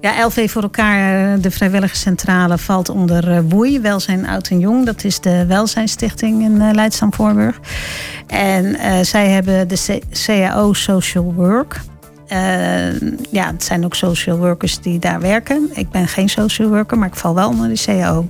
ja, 0.00 0.24
LV 0.26 0.50
voor 0.50 0.62
elkaar, 0.62 1.40
de 1.40 1.50
vrijwilligerscentrale, 1.50 2.58
valt 2.58 2.88
onder 2.88 3.30
eh, 3.32 3.38
WOEI, 3.48 3.80
Welzijn 3.80 4.26
Oud 4.26 4.48
en 4.48 4.58
Jong. 4.58 4.86
Dat 4.86 5.04
is 5.04 5.20
de 5.20 5.46
welzijnstichting 5.46 6.42
in 6.42 6.54
uh, 6.54 6.70
Leidschendam 6.72 7.18
Voorburg. 7.18 7.60
En 8.26 8.74
eh, 8.78 9.00
zij 9.02 9.28
hebben 9.28 9.68
de 9.68 9.76
C- 9.86 10.24
CAO 10.26 10.72
Social 10.72 11.32
Work. 11.34 11.80
Uh, 12.32 13.00
ja, 13.30 13.46
het 13.46 13.64
zijn 13.64 13.84
ook 13.84 13.94
social 13.94 14.36
workers 14.36 14.80
die 14.80 14.98
daar 14.98 15.20
werken. 15.20 15.70
Ik 15.72 15.90
ben 15.90 16.08
geen 16.08 16.28
social 16.28 16.68
worker, 16.68 16.98
maar 16.98 17.08
ik 17.08 17.14
val 17.16 17.34
wel 17.34 17.48
onder 17.48 17.68
de 17.68 17.82
CAO. 17.84 18.28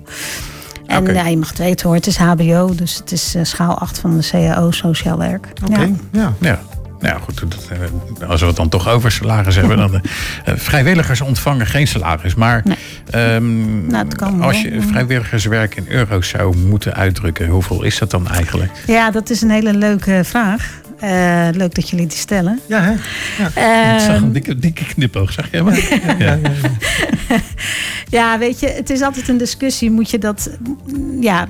En 0.87 1.05
ja, 1.14 1.26
je 1.26 1.37
mag 1.37 1.49
het 1.49 1.59
weten 1.59 1.87
hoor, 1.87 1.95
het 1.97 2.07
is 2.07 2.17
HBO, 2.17 2.75
dus 2.75 2.97
het 2.97 3.12
is 3.12 3.35
eh, 3.35 3.45
schaal 3.45 3.78
8 3.78 3.99
van 3.99 4.17
de 4.19 4.28
CAO 4.31 4.71
Sociaal 4.71 5.19
Werk. 5.19 5.49
Oké, 5.71 5.81
Ja. 5.81 5.88
ja. 6.12 6.33
Ja. 6.38 6.61
Nou 7.00 7.21
goed, 7.21 7.40
dat, 7.40 7.69
eh, 8.21 8.28
als 8.28 8.40
we 8.40 8.47
het 8.47 8.57
dan 8.57 8.69
toch 8.69 8.88
over 8.88 9.12
salaris 9.12 9.57
hebben. 9.57 9.76
Dan, 9.76 9.95
eh, 10.45 10.55
vrijwilligers 10.57 11.21
ontvangen 11.21 11.67
geen 11.67 11.87
salaris. 11.88 12.35
Maar 12.35 12.62
Nee. 12.64 12.76
ehm, 13.11 13.87
Nou, 13.87 14.05
het 14.05 14.14
kan 14.17 14.40
als 14.43 14.62
wel. 14.62 14.73
je 14.73 14.81
vrijwilligerswerk 14.81 15.75
in 15.76 15.85
euro's 15.88 16.28
zou 16.28 16.57
moeten 16.57 16.95
uitdrukken, 16.95 17.49
hoeveel 17.49 17.83
is 17.83 17.99
dat 17.99 18.11
dan 18.11 18.28
eigenlijk? 18.28 18.71
Ja, 18.87 19.11
dat 19.11 19.31
is 19.31 19.43
een 19.43 19.50
hele 19.50 19.75
leuke 19.75 20.21
vraag. 20.25 20.71
Uh, 21.05 21.49
leuk 21.52 21.75
dat 21.75 21.88
jullie 21.90 22.07
die 22.07 22.19
stellen. 22.19 22.61
Ja, 22.69 22.81
hè? 22.83 22.93
Ja. 23.61 23.95
Ik 23.95 24.00
zag 24.00 24.17
een 24.17 24.33
dikke, 24.33 24.59
dikke 24.59 24.85
knipoog, 24.85 25.33
zag 25.33 25.50
je 25.50 25.62
maar? 25.62 25.78
Ja. 26.19 26.38
ja, 28.19 28.38
weet 28.38 28.61
je, 28.61 28.67
het 28.69 28.90
is 28.90 29.00
altijd 29.02 29.28
een 29.28 29.38
discussie. 29.38 29.90
Moet 29.90 30.11
je 30.11 30.19
dat. 30.19 30.50
Ja, 31.21 31.47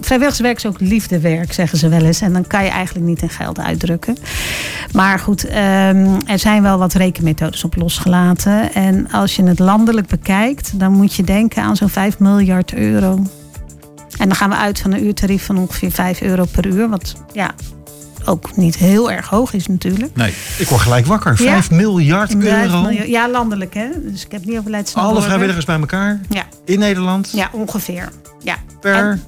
vrijwilligerswerk 0.00 0.56
is 0.56 0.66
ook 0.66 0.80
liefdewerk, 0.80 1.52
zeggen 1.52 1.78
ze 1.78 1.88
wel 1.88 2.04
eens. 2.04 2.20
En 2.20 2.32
dan 2.32 2.46
kan 2.46 2.64
je 2.64 2.70
eigenlijk 2.70 3.06
niet 3.06 3.22
in 3.22 3.30
geld 3.30 3.58
uitdrukken. 3.58 4.16
Maar 4.92 5.18
goed, 5.18 5.44
um, 5.44 5.52
er 6.26 6.38
zijn 6.38 6.62
wel 6.62 6.78
wat 6.78 6.92
rekenmethodes 6.92 7.64
op 7.64 7.76
losgelaten. 7.76 8.74
En 8.74 9.10
als 9.10 9.36
je 9.36 9.42
het 9.44 9.58
landelijk 9.58 10.06
bekijkt, 10.06 10.78
dan 10.78 10.92
moet 10.92 11.14
je 11.14 11.22
denken 11.22 11.62
aan 11.62 11.76
zo'n 11.76 11.88
5 11.88 12.18
miljard 12.18 12.74
euro. 12.74 13.22
En 14.18 14.28
dan 14.28 14.34
gaan 14.34 14.50
we 14.50 14.56
uit 14.56 14.80
van 14.80 14.92
een 14.92 15.04
uurtarief 15.04 15.44
van 15.44 15.58
ongeveer 15.58 15.90
5 15.90 16.20
euro 16.20 16.44
per 16.44 16.66
uur. 16.66 16.88
Wat 16.88 17.14
ja, 17.32 17.50
ook 18.24 18.56
niet 18.56 18.76
heel 18.76 19.10
erg 19.10 19.28
hoog 19.28 19.52
is 19.52 19.66
natuurlijk. 19.66 20.16
Nee. 20.16 20.34
Ik 20.58 20.68
word 20.68 20.80
gelijk 20.80 21.06
wakker. 21.06 21.36
5 21.36 21.70
ja. 21.70 21.76
miljard 21.76 22.34
euro. 22.34 22.82
Miljard, 22.82 23.08
ja, 23.08 23.30
landelijk 23.30 23.74
hè. 23.74 23.88
Dus 24.02 24.24
ik 24.24 24.32
heb 24.32 24.44
niet 24.44 24.58
over. 24.58 24.84
Alle 24.94 25.22
vrijwilligers 25.22 25.64
bij 25.64 25.78
elkaar? 25.78 26.20
Ja. 26.28 26.44
In 26.64 26.78
Nederland? 26.78 27.30
Ja, 27.32 27.48
ongeveer. 27.52 28.08
Ja. 28.42 28.56
Per? 28.80 28.94
En, 28.94 29.22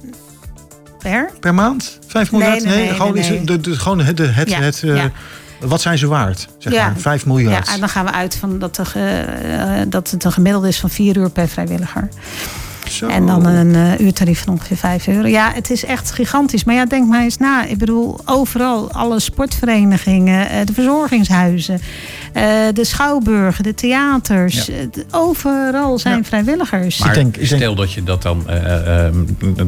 per? 1.01 1.29
Per 1.39 1.53
maand? 1.53 1.99
5 2.07 2.31
miljard? 2.31 2.63
Nee, 2.63 2.89
gewoon, 2.89 3.13
nee, 3.13 3.29
nee. 3.29 3.43
de, 3.43 3.59
de, 3.59 3.75
gewoon 3.79 3.99
het, 3.99 4.17
het, 4.19 4.49
Ja, 4.49 4.59
het 4.59 4.81
uh, 4.85 4.95
ja. 4.95 5.11
wat 5.59 5.81
zijn 5.81 5.97
ze 5.97 6.07
waard? 6.07 6.47
Zeg 6.57 6.73
Ja. 6.73 6.85
maar, 6.85 6.97
5 6.97 7.25
miljard. 7.25 7.67
Ja, 7.67 7.73
en 7.73 7.79
dan 7.79 7.89
gaan 7.89 8.05
we 8.05 8.11
uit 8.11 8.35
van 8.35 8.59
dat, 8.59 8.77
er, 8.77 8.93
uh, 8.97 9.81
dat 9.87 10.11
het 10.11 10.23
een 10.23 10.31
gemiddelde 10.31 10.67
is 10.67 10.79
van 10.79 10.89
4 10.89 11.17
uur 11.17 11.29
per 11.29 11.47
vrijwilliger. 11.47 12.09
Zo. 12.89 13.07
En 13.07 13.25
dan 13.25 13.45
een 13.45 13.73
uh, 13.73 13.99
uurtarief 13.99 14.43
van 14.43 14.53
ongeveer 14.53 14.77
5 14.77 15.07
euro. 15.07 15.27
Ja, 15.27 15.51
het 15.53 15.69
is 15.71 15.85
echt 15.85 16.11
gigantisch. 16.11 16.63
Maar 16.63 16.75
ja, 16.75 16.85
denk 16.85 17.07
maar 17.07 17.21
eens 17.21 17.37
na. 17.37 17.65
Ik 17.65 17.77
bedoel, 17.77 18.19
overal, 18.25 18.91
alle 18.91 19.19
sportverenigingen, 19.19 20.65
de 20.65 20.73
verzorgingshuizen, 20.73 21.81
uh, 22.33 22.43
de 22.73 22.85
schouwburgen, 22.85 23.63
de 23.63 23.73
theaters. 23.73 24.65
Ja. 24.65 24.73
overal 25.11 25.99
zijn 25.99 26.17
Ja. 26.17 26.23
vrijwilligers. 26.23 26.97
Maar 26.99 27.07
Ik 27.07 27.13
denk- 27.13 27.37
ik 27.37 27.49
denk- 27.49 27.61
stel 27.61 27.75
dat, 27.75 27.91
je 27.93 28.03
dat, 28.03 28.21
dan, 28.21 28.49
eh, 28.49 29.05
eh, 29.07 29.13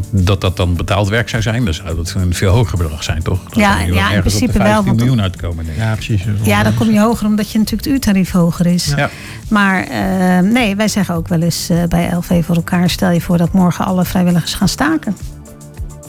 dat 0.09 0.41
dat 0.41 0.57
dan 0.57 0.75
betaald 0.75 1.09
werk 1.09 1.29
zou 1.29 1.41
zijn, 1.41 1.65
dan 1.65 1.73
zou 1.73 1.95
dat 1.95 2.13
een 2.17 2.33
veel 2.33 2.51
hoger 2.53 2.77
bedrag 2.77 3.03
zijn, 3.03 3.21
toch? 3.23 3.39
Dan 3.49 3.61
Ja, 3.61 3.79
ja, 3.79 4.11
in 4.11 4.19
principe 4.19 4.57
wel, 4.57 4.61
15 4.67 4.85
want- 4.85 4.97
miljoen 4.97 5.21
uitkomen. 5.21 5.65
Denk 5.65 5.77
ik. 5.77 5.83
Ja, 5.83 5.93
precies. 5.93 6.21
Ja, 6.43 6.63
dan 6.63 6.73
kom 6.73 6.91
je 6.91 6.99
hoger 6.99 7.25
omdat 7.27 7.51
je 7.51 7.57
natuurlijk 7.57 7.85
het 7.87 7.93
uurtarief 7.95 8.31
hoger 8.31 8.65
is. 8.65 8.93
Ja. 8.95 9.09
Maar 9.49 9.87
uh, 9.91 10.39
nee, 10.51 10.75
wij 10.75 10.87
zeggen 10.87 11.15
ook 11.15 11.27
wel 11.27 11.41
eens 11.41 11.69
uh, 11.71 11.83
bij 11.89 12.09
LV 12.15 12.45
voor 12.45 12.55
elkaar... 12.55 12.89
stel 12.89 13.09
je 13.11 13.21
voor 13.21 13.37
dat 13.37 13.51
morgen 13.53 13.85
alle 13.85 14.05
vrijwilligers 14.05 14.53
gaan 14.53 14.67
staken. 14.67 15.15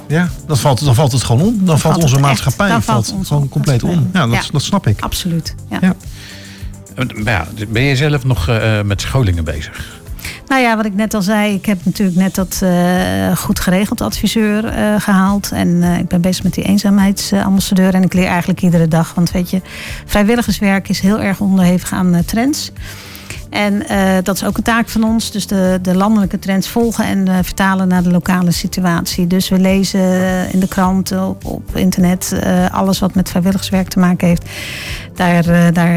Ja, 0.09 0.29
dan 0.47 0.57
valt, 0.57 0.85
dan 0.85 0.95
valt 0.95 1.13
het 1.13 1.23
gewoon 1.23 1.43
om. 1.47 1.57
Dan, 1.59 1.67
valt 1.67 1.81
valt 1.81 2.03
onze 2.03 2.15
echt. 2.17 2.25
maatschappij 2.25 2.69
Dan 2.69 2.83
valt 2.83 3.07
valt 3.07 3.19
onze 3.19 3.33
gewoon 3.33 3.49
compleet 3.49 3.83
om. 3.83 4.11
Ja, 4.13 4.27
dat, 4.27 4.35
Ja. 4.35 4.43
dat 4.53 4.63
snap 4.63 4.87
ik. 4.87 5.01
Absoluut, 5.01 5.55
ja. 5.71 5.79
Ja. 5.81 5.95
Maar 6.95 7.33
ja, 7.33 7.47
ben 7.69 7.83
je 7.83 7.97
zelf 7.97 8.25
nog 8.25 8.49
eh, 8.49 8.83
met 8.83 9.01
scholingen 9.01 9.45
bezig? 9.45 10.03
Nou 10.47 10.63
ja, 10.63 10.77
wat 10.77 10.85
ik 10.85 10.95
net 10.95 11.15
al 11.15 11.23
zei, 11.23 11.55
ik 11.55 11.67
heb 11.67 11.79
natuurlijk 11.85 12.19
net 12.19 12.35
dat 12.35 12.61
uh, 12.63 13.37
goed 13.37 13.61
geregeld 13.61 14.01
adviseur 14.01 14.73
gehaald. 14.99 15.53
En 15.53 15.83
ik 15.83 16.09
ben 16.09 16.21
bezig 16.21 16.45
met 16.45 16.55
die 16.55 16.65
eenzaamheidsambassadeur. 16.65 17.95
En 17.95 18.03
ik 18.03 18.13
leer 18.15 18.27
eigenlijk 18.27 18.63
iedere 18.63 18.89
dag. 18.89 19.15
Want 19.15 19.31
weet 19.31 19.51
je, 19.51 19.61
vrijwilligerswerk 20.07 20.89
is 20.89 21.01
heel 21.01 21.21
erg 21.21 21.41
onderhevig 21.41 21.93
aan 21.93 22.23
trends. 22.27 22.73
En 23.55 23.83
uh, 23.91 24.15
dat 24.23 24.37
is 24.37 24.45
ook 24.45 24.57
een 24.57 24.63
taak 24.63 24.89
van 24.89 25.05
ons. 25.05 25.31
Dus 25.31 25.47
de, 25.47 25.79
de 25.83 25.95
landelijke 25.95 26.39
trends 26.39 26.69
volgen 26.69 27.05
en 27.05 27.29
uh, 27.29 27.39
vertalen 27.43 27.89
naar 27.89 28.03
de 28.03 28.11
lokale 28.11 28.51
situatie. 28.51 29.27
Dus 29.27 29.49
we 29.49 29.59
lezen 29.59 30.01
in 30.53 30.61
de 30.61 30.69
krant, 30.69 31.13
op, 31.13 31.45
op 31.45 31.77
internet, 31.77 32.39
alles 32.71 32.99
wat 32.99 33.15
met 33.15 33.29
vrijwilligerswerk 33.29 33.89
te 33.89 33.99
maken 33.99 34.29
heeft. 34.29 34.49
Daar, 35.15 35.73
daar 35.73 35.95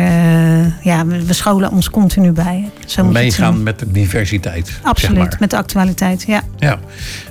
ja, 0.81 1.05
we 1.05 1.33
scholen 1.33 1.71
ons 1.71 1.89
continu 1.89 2.31
bij. 2.31 2.69
Zo 2.85 3.03
Meegaan 3.03 3.63
met 3.63 3.79
de 3.79 3.91
diversiteit. 3.91 4.79
Absoluut, 4.83 5.17
zeg 5.17 5.29
maar. 5.29 5.37
met 5.39 5.49
de 5.49 5.57
actualiteit, 5.57 6.23
ja. 6.27 6.41
Ja. 6.57 6.79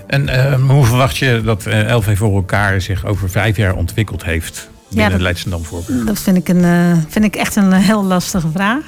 En 0.06 0.60
hoe 0.60 0.84
verwacht 0.84 1.16
je 1.16 1.40
dat 1.44 1.66
eh, 1.66 1.96
LV 1.96 2.16
voor 2.16 2.34
elkaar 2.34 2.80
zich 2.80 3.04
over 3.04 3.30
vijf 3.30 3.56
jaar 3.56 3.74
ontwikkeld 3.74 4.24
heeft? 4.24 4.68
Binnen 4.88 5.10
dat- 5.10 5.20
Leidschendam 5.20 5.64
Voorburg? 5.64 6.04
Dat 6.04 6.18
vind 6.18 6.36
ik, 6.36 6.48
een, 6.48 6.64
eh, 6.64 6.92
vind 7.08 7.24
ik 7.24 7.36
echt 7.36 7.56
een 7.56 7.72
heel 7.72 8.04
lastige 8.04 8.48
vraag. 8.52 8.80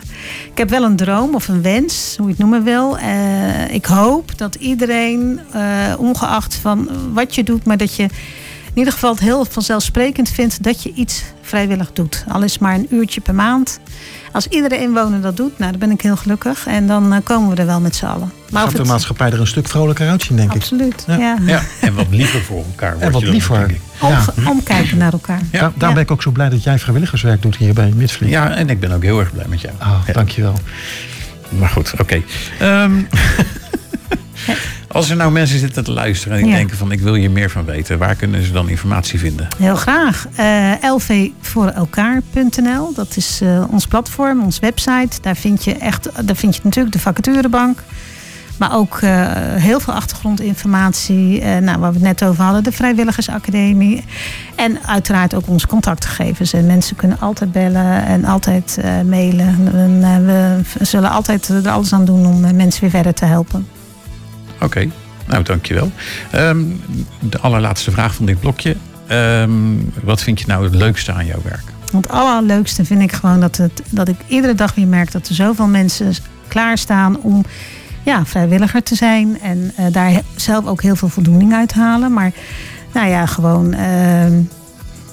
Ik 0.50 0.59
heb 0.59 0.71
wel 0.71 0.83
een 0.85 0.97
droom 0.97 1.35
of 1.35 1.49
een 1.49 1.62
wens, 1.62 2.14
hoe 2.17 2.26
je 2.26 2.33
het 2.33 2.40
noemen 2.40 2.64
wil. 2.64 2.99
Eh, 2.99 3.71
ik 3.75 3.87
hoop 3.87 4.38
dat 4.38 4.55
iedereen, 4.55 5.40
eh, 5.52 5.95
ongeacht 5.99 6.55
van 6.55 6.88
wat 7.12 7.35
je 7.35 7.43
doet, 7.45 7.64
maar 7.64 7.76
dat 7.76 7.95
je 7.95 8.07
ieder 8.78 8.92
geval 8.92 9.11
het 9.11 9.20
heel 9.20 9.44
vanzelfsprekend 9.44 10.28
vindt 10.28 10.62
dat 10.62 10.82
je 10.82 10.92
iets 10.92 11.23
vrijwillig 11.42 11.92
doet. 11.92 12.25
Al 12.28 12.42
is 12.42 12.58
maar 12.58 12.75
een 12.75 12.87
uurtje 12.90 13.20
per 13.20 13.35
maand. 13.35 13.80
Als 14.32 14.47
iedere 14.47 14.78
inwoner 14.80 15.20
dat 15.20 15.37
doet, 15.37 15.58
nou, 15.58 15.70
dan 15.70 15.80
ben 15.80 15.90
ik 15.90 16.00
heel 16.00 16.16
gelukkig. 16.16 16.66
En 16.66 16.87
dan 16.87 17.12
uh, 17.12 17.18
komen 17.25 17.50
we 17.54 17.61
er 17.61 17.66
wel 17.66 17.80
met 17.80 17.97
z'n 17.97 18.04
allen. 18.04 18.32
Maar 18.50 18.62
gaat 18.62 18.73
de 18.73 18.78
het... 18.78 18.87
maatschappij 18.87 19.30
er 19.30 19.40
een 19.40 19.47
stuk 19.47 19.68
vrolijker 19.68 20.08
uitzien, 20.08 20.37
denk 20.37 20.52
Absoluut, 20.52 20.92
ik. 20.92 20.94
Absoluut, 20.94 21.20
ja. 21.20 21.37
ja. 21.47 21.62
En 21.80 21.94
wat 21.94 22.06
liever 22.11 22.40
voor 22.40 22.64
elkaar. 22.64 22.99
En 22.99 23.12
wat 23.12 23.23
liever. 23.23 23.76
Om, 24.00 24.16
omkijken 24.47 24.99
naar 24.99 25.12
elkaar. 25.12 25.40
Ja. 25.50 25.61
Daar, 25.61 25.73
daar 25.76 25.92
ben 25.92 26.02
ik 26.02 26.11
ook 26.11 26.23
zo 26.23 26.30
blij 26.30 26.49
dat 26.49 26.62
jij 26.62 26.78
vrijwilligerswerk 26.78 27.42
doet 27.42 27.56
hier 27.56 27.75
bij 27.75 27.92
Midvliet. 27.97 28.30
Ja, 28.30 28.54
en 28.54 28.68
ik 28.70 28.80
ben 28.80 28.92
ook 28.92 29.02
heel 29.02 29.20
erg 29.20 29.32
blij 29.32 29.47
met 29.49 29.61
jou. 29.61 29.75
Oh, 29.80 30.08
Dankjewel. 30.12 30.54
Maar 31.49 31.68
goed, 31.68 31.92
oké. 31.99 32.23
Okay. 32.61 32.85
Um, 32.85 33.08
Als 34.92 35.11
er 35.11 35.16
nou 35.16 35.33
mensen 35.33 35.59
zitten 35.59 35.85
te 35.85 35.92
luisteren 35.92 36.38
en 36.38 36.45
die 36.45 36.52
denken 36.52 36.76
van 36.76 36.92
ik 36.92 37.00
wil 37.00 37.14
hier 37.14 37.30
meer 37.30 37.50
van 37.50 37.64
weten, 37.64 37.99
waar 37.99 38.14
kunnen 38.14 38.45
ze 38.45 38.52
dan 38.52 38.68
informatie 38.68 39.18
vinden? 39.18 39.49
Heel 39.57 39.76
graag. 39.76 40.26
Uh, 40.40 40.73
lvvoorelkaar.nl, 40.95 42.92
dat 42.95 43.16
is 43.16 43.40
uh, 43.42 43.64
ons 43.71 43.87
platform, 43.87 44.42
ons 44.42 44.59
website. 44.59 45.21
Daar 45.21 45.37
vind 45.37 45.64
je 45.64 45.75
echt, 45.75 46.09
daar 46.26 46.37
vind 46.37 46.57
je 46.57 46.61
natuurlijk 46.64 46.95
de 46.95 47.00
vacaturebank. 47.00 47.83
Maar 48.59 48.76
ook 48.76 49.00
uh, 49.00 49.11
heel 49.54 49.80
veel 49.80 49.95
achtergrondinformatie. 49.95 51.40
Uh, 51.40 51.57
nou, 51.57 51.78
waar 51.78 51.92
we 51.92 51.99
het 51.99 52.07
net 52.07 52.25
over 52.25 52.45
hadden, 52.45 52.64
de 52.64 52.73
Vrijwilligersacademie. 52.73 54.04
En 54.54 54.78
uiteraard 54.87 55.35
ook 55.35 55.49
onze 55.49 55.66
contactgegevens. 55.66 56.52
En 56.52 56.66
mensen 56.66 56.97
kunnen 56.97 57.21
altijd 57.21 57.52
bellen 57.52 58.04
en 58.04 58.25
altijd 58.25 58.78
uh, 58.85 59.00
mailen. 59.00 59.71
En, 59.73 60.26
we 60.78 60.85
zullen 60.85 61.11
altijd 61.11 61.49
er 61.49 61.68
alles 61.68 61.92
aan 61.92 62.04
doen 62.04 62.26
om 62.26 62.40
mensen 62.57 62.80
weer 62.80 62.90
verder 62.90 63.14
te 63.14 63.25
helpen. 63.25 63.66
Oké, 64.61 64.88
nou 65.27 65.43
dankjewel. 65.43 65.93
Um, 66.35 66.81
de 67.21 67.38
allerlaatste 67.38 67.91
vraag 67.91 68.15
van 68.15 68.27
dit 68.27 68.41
blokje. 68.41 68.77
Um, 69.11 69.93
wat 70.03 70.23
vind 70.23 70.41
je 70.41 70.47
nou 70.47 70.65
het 70.65 70.75
leukste 70.75 71.12
aan 71.12 71.27
jouw 71.27 71.43
werk? 71.43 71.62
Het 71.93 72.09
allerleukste 72.09 72.85
vind 72.85 73.03
ik 73.03 73.12
gewoon 73.12 73.41
dat, 73.41 73.57
het, 73.57 73.83
dat 73.91 74.09
ik 74.09 74.17
iedere 74.27 74.55
dag 74.55 74.75
weer 74.75 74.87
merk 74.87 75.12
dat 75.12 75.29
er 75.29 75.35
zoveel 75.35 75.67
mensen 75.67 76.12
klaarstaan 76.49 77.21
om 77.21 77.45
ja, 78.03 78.27
vrijwilliger 78.27 78.83
te 78.83 78.95
zijn. 78.95 79.41
En 79.41 79.73
uh, 79.81 79.87
daar 79.93 80.21
zelf 80.37 80.67
ook 80.67 80.83
heel 80.83 80.97
veel 80.97 81.09
voldoening 81.09 81.55
uit 81.55 81.73
halen. 81.73 82.12
Maar 82.12 82.33
nou 82.93 83.09
ja, 83.09 83.27
gewoon. 83.27 83.75
Uh, 83.75 84.27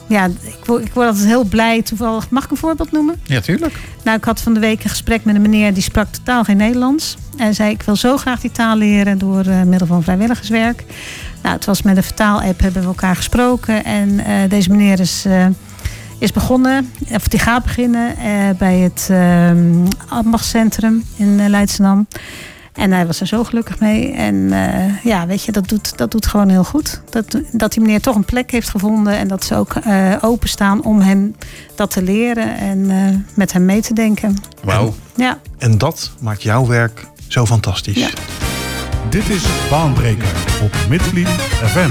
ja, 0.07 0.25
ik 0.25 0.65
word, 0.65 0.85
ik 0.85 0.93
word 0.93 1.07
altijd 1.07 1.25
heel 1.25 1.43
blij. 1.43 1.81
Toevallig, 1.81 2.29
mag 2.29 2.43
ik 2.43 2.51
een 2.51 2.57
voorbeeld 2.57 2.91
noemen? 2.91 3.15
Ja, 3.23 3.39
tuurlijk. 3.39 3.79
Nou, 4.03 4.17
ik 4.17 4.23
had 4.23 4.41
van 4.41 4.53
de 4.53 4.59
week 4.59 4.83
een 4.83 4.89
gesprek 4.89 5.25
met 5.25 5.35
een 5.35 5.41
meneer 5.41 5.73
die 5.73 5.83
sprak 5.83 6.07
totaal 6.07 6.43
geen 6.43 6.57
Nederlands. 6.57 7.17
En 7.37 7.53
zei: 7.53 7.71
Ik 7.71 7.81
wil 7.81 7.95
zo 7.95 8.17
graag 8.17 8.39
die 8.39 8.51
taal 8.51 8.77
leren 8.77 9.17
door 9.17 9.45
uh, 9.45 9.61
middel 9.61 9.87
van 9.87 10.03
vrijwilligerswerk. 10.03 10.83
Nou, 11.41 11.55
het 11.55 11.65
was 11.65 11.81
met 11.81 11.97
een 11.97 12.03
vertaal-app 12.03 12.59
hebben 12.59 12.81
we 12.81 12.87
elkaar 12.87 13.15
gesproken. 13.15 13.83
En 13.83 14.09
uh, 14.09 14.23
deze 14.49 14.69
meneer 14.69 14.99
is, 14.99 15.25
uh, 15.27 15.45
is 16.19 16.31
begonnen, 16.31 16.91
of 17.11 17.27
die 17.27 17.39
gaat 17.39 17.63
beginnen 17.63 18.15
bij 18.57 18.77
het 18.77 19.09
ambachtscentrum 20.09 21.03
in 21.15 21.49
Leidschendam. 21.49 22.07
En 22.75 22.91
hij 22.91 23.05
was 23.05 23.21
er 23.21 23.27
zo 23.27 23.43
gelukkig 23.43 23.79
mee. 23.79 24.11
En 24.11 24.35
uh, 24.35 25.03
ja, 25.03 25.27
weet 25.27 25.43
je, 25.43 25.51
dat 25.51 25.69
doet, 25.69 25.97
dat 25.97 26.11
doet 26.11 26.27
gewoon 26.27 26.49
heel 26.49 26.63
goed. 26.63 27.01
Dat, 27.09 27.41
dat 27.51 27.73
die 27.73 27.81
meneer 27.81 28.01
toch 28.01 28.15
een 28.15 28.25
plek 28.25 28.51
heeft 28.51 28.69
gevonden. 28.69 29.17
En 29.17 29.27
dat 29.27 29.43
ze 29.43 29.55
ook 29.55 29.73
uh, 29.87 30.15
openstaan 30.21 30.83
om 30.83 30.99
hem 30.99 31.35
dat 31.75 31.91
te 31.91 32.01
leren. 32.01 32.57
En 32.57 32.77
uh, 32.77 33.09
met 33.33 33.53
hem 33.53 33.65
mee 33.65 33.81
te 33.81 33.93
denken. 33.93 34.37
Wauw. 34.63 34.93
Ja. 35.15 35.39
En 35.57 35.77
dat 35.77 36.11
maakt 36.19 36.43
jouw 36.43 36.67
werk 36.67 37.07
zo 37.27 37.45
fantastisch. 37.45 37.95
Ja. 37.95 38.09
Dit 39.09 39.29
is 39.29 39.43
Baanbreker 39.69 40.33
op 40.63 40.75
Midvliet 40.89 41.27
FM. 41.63 41.89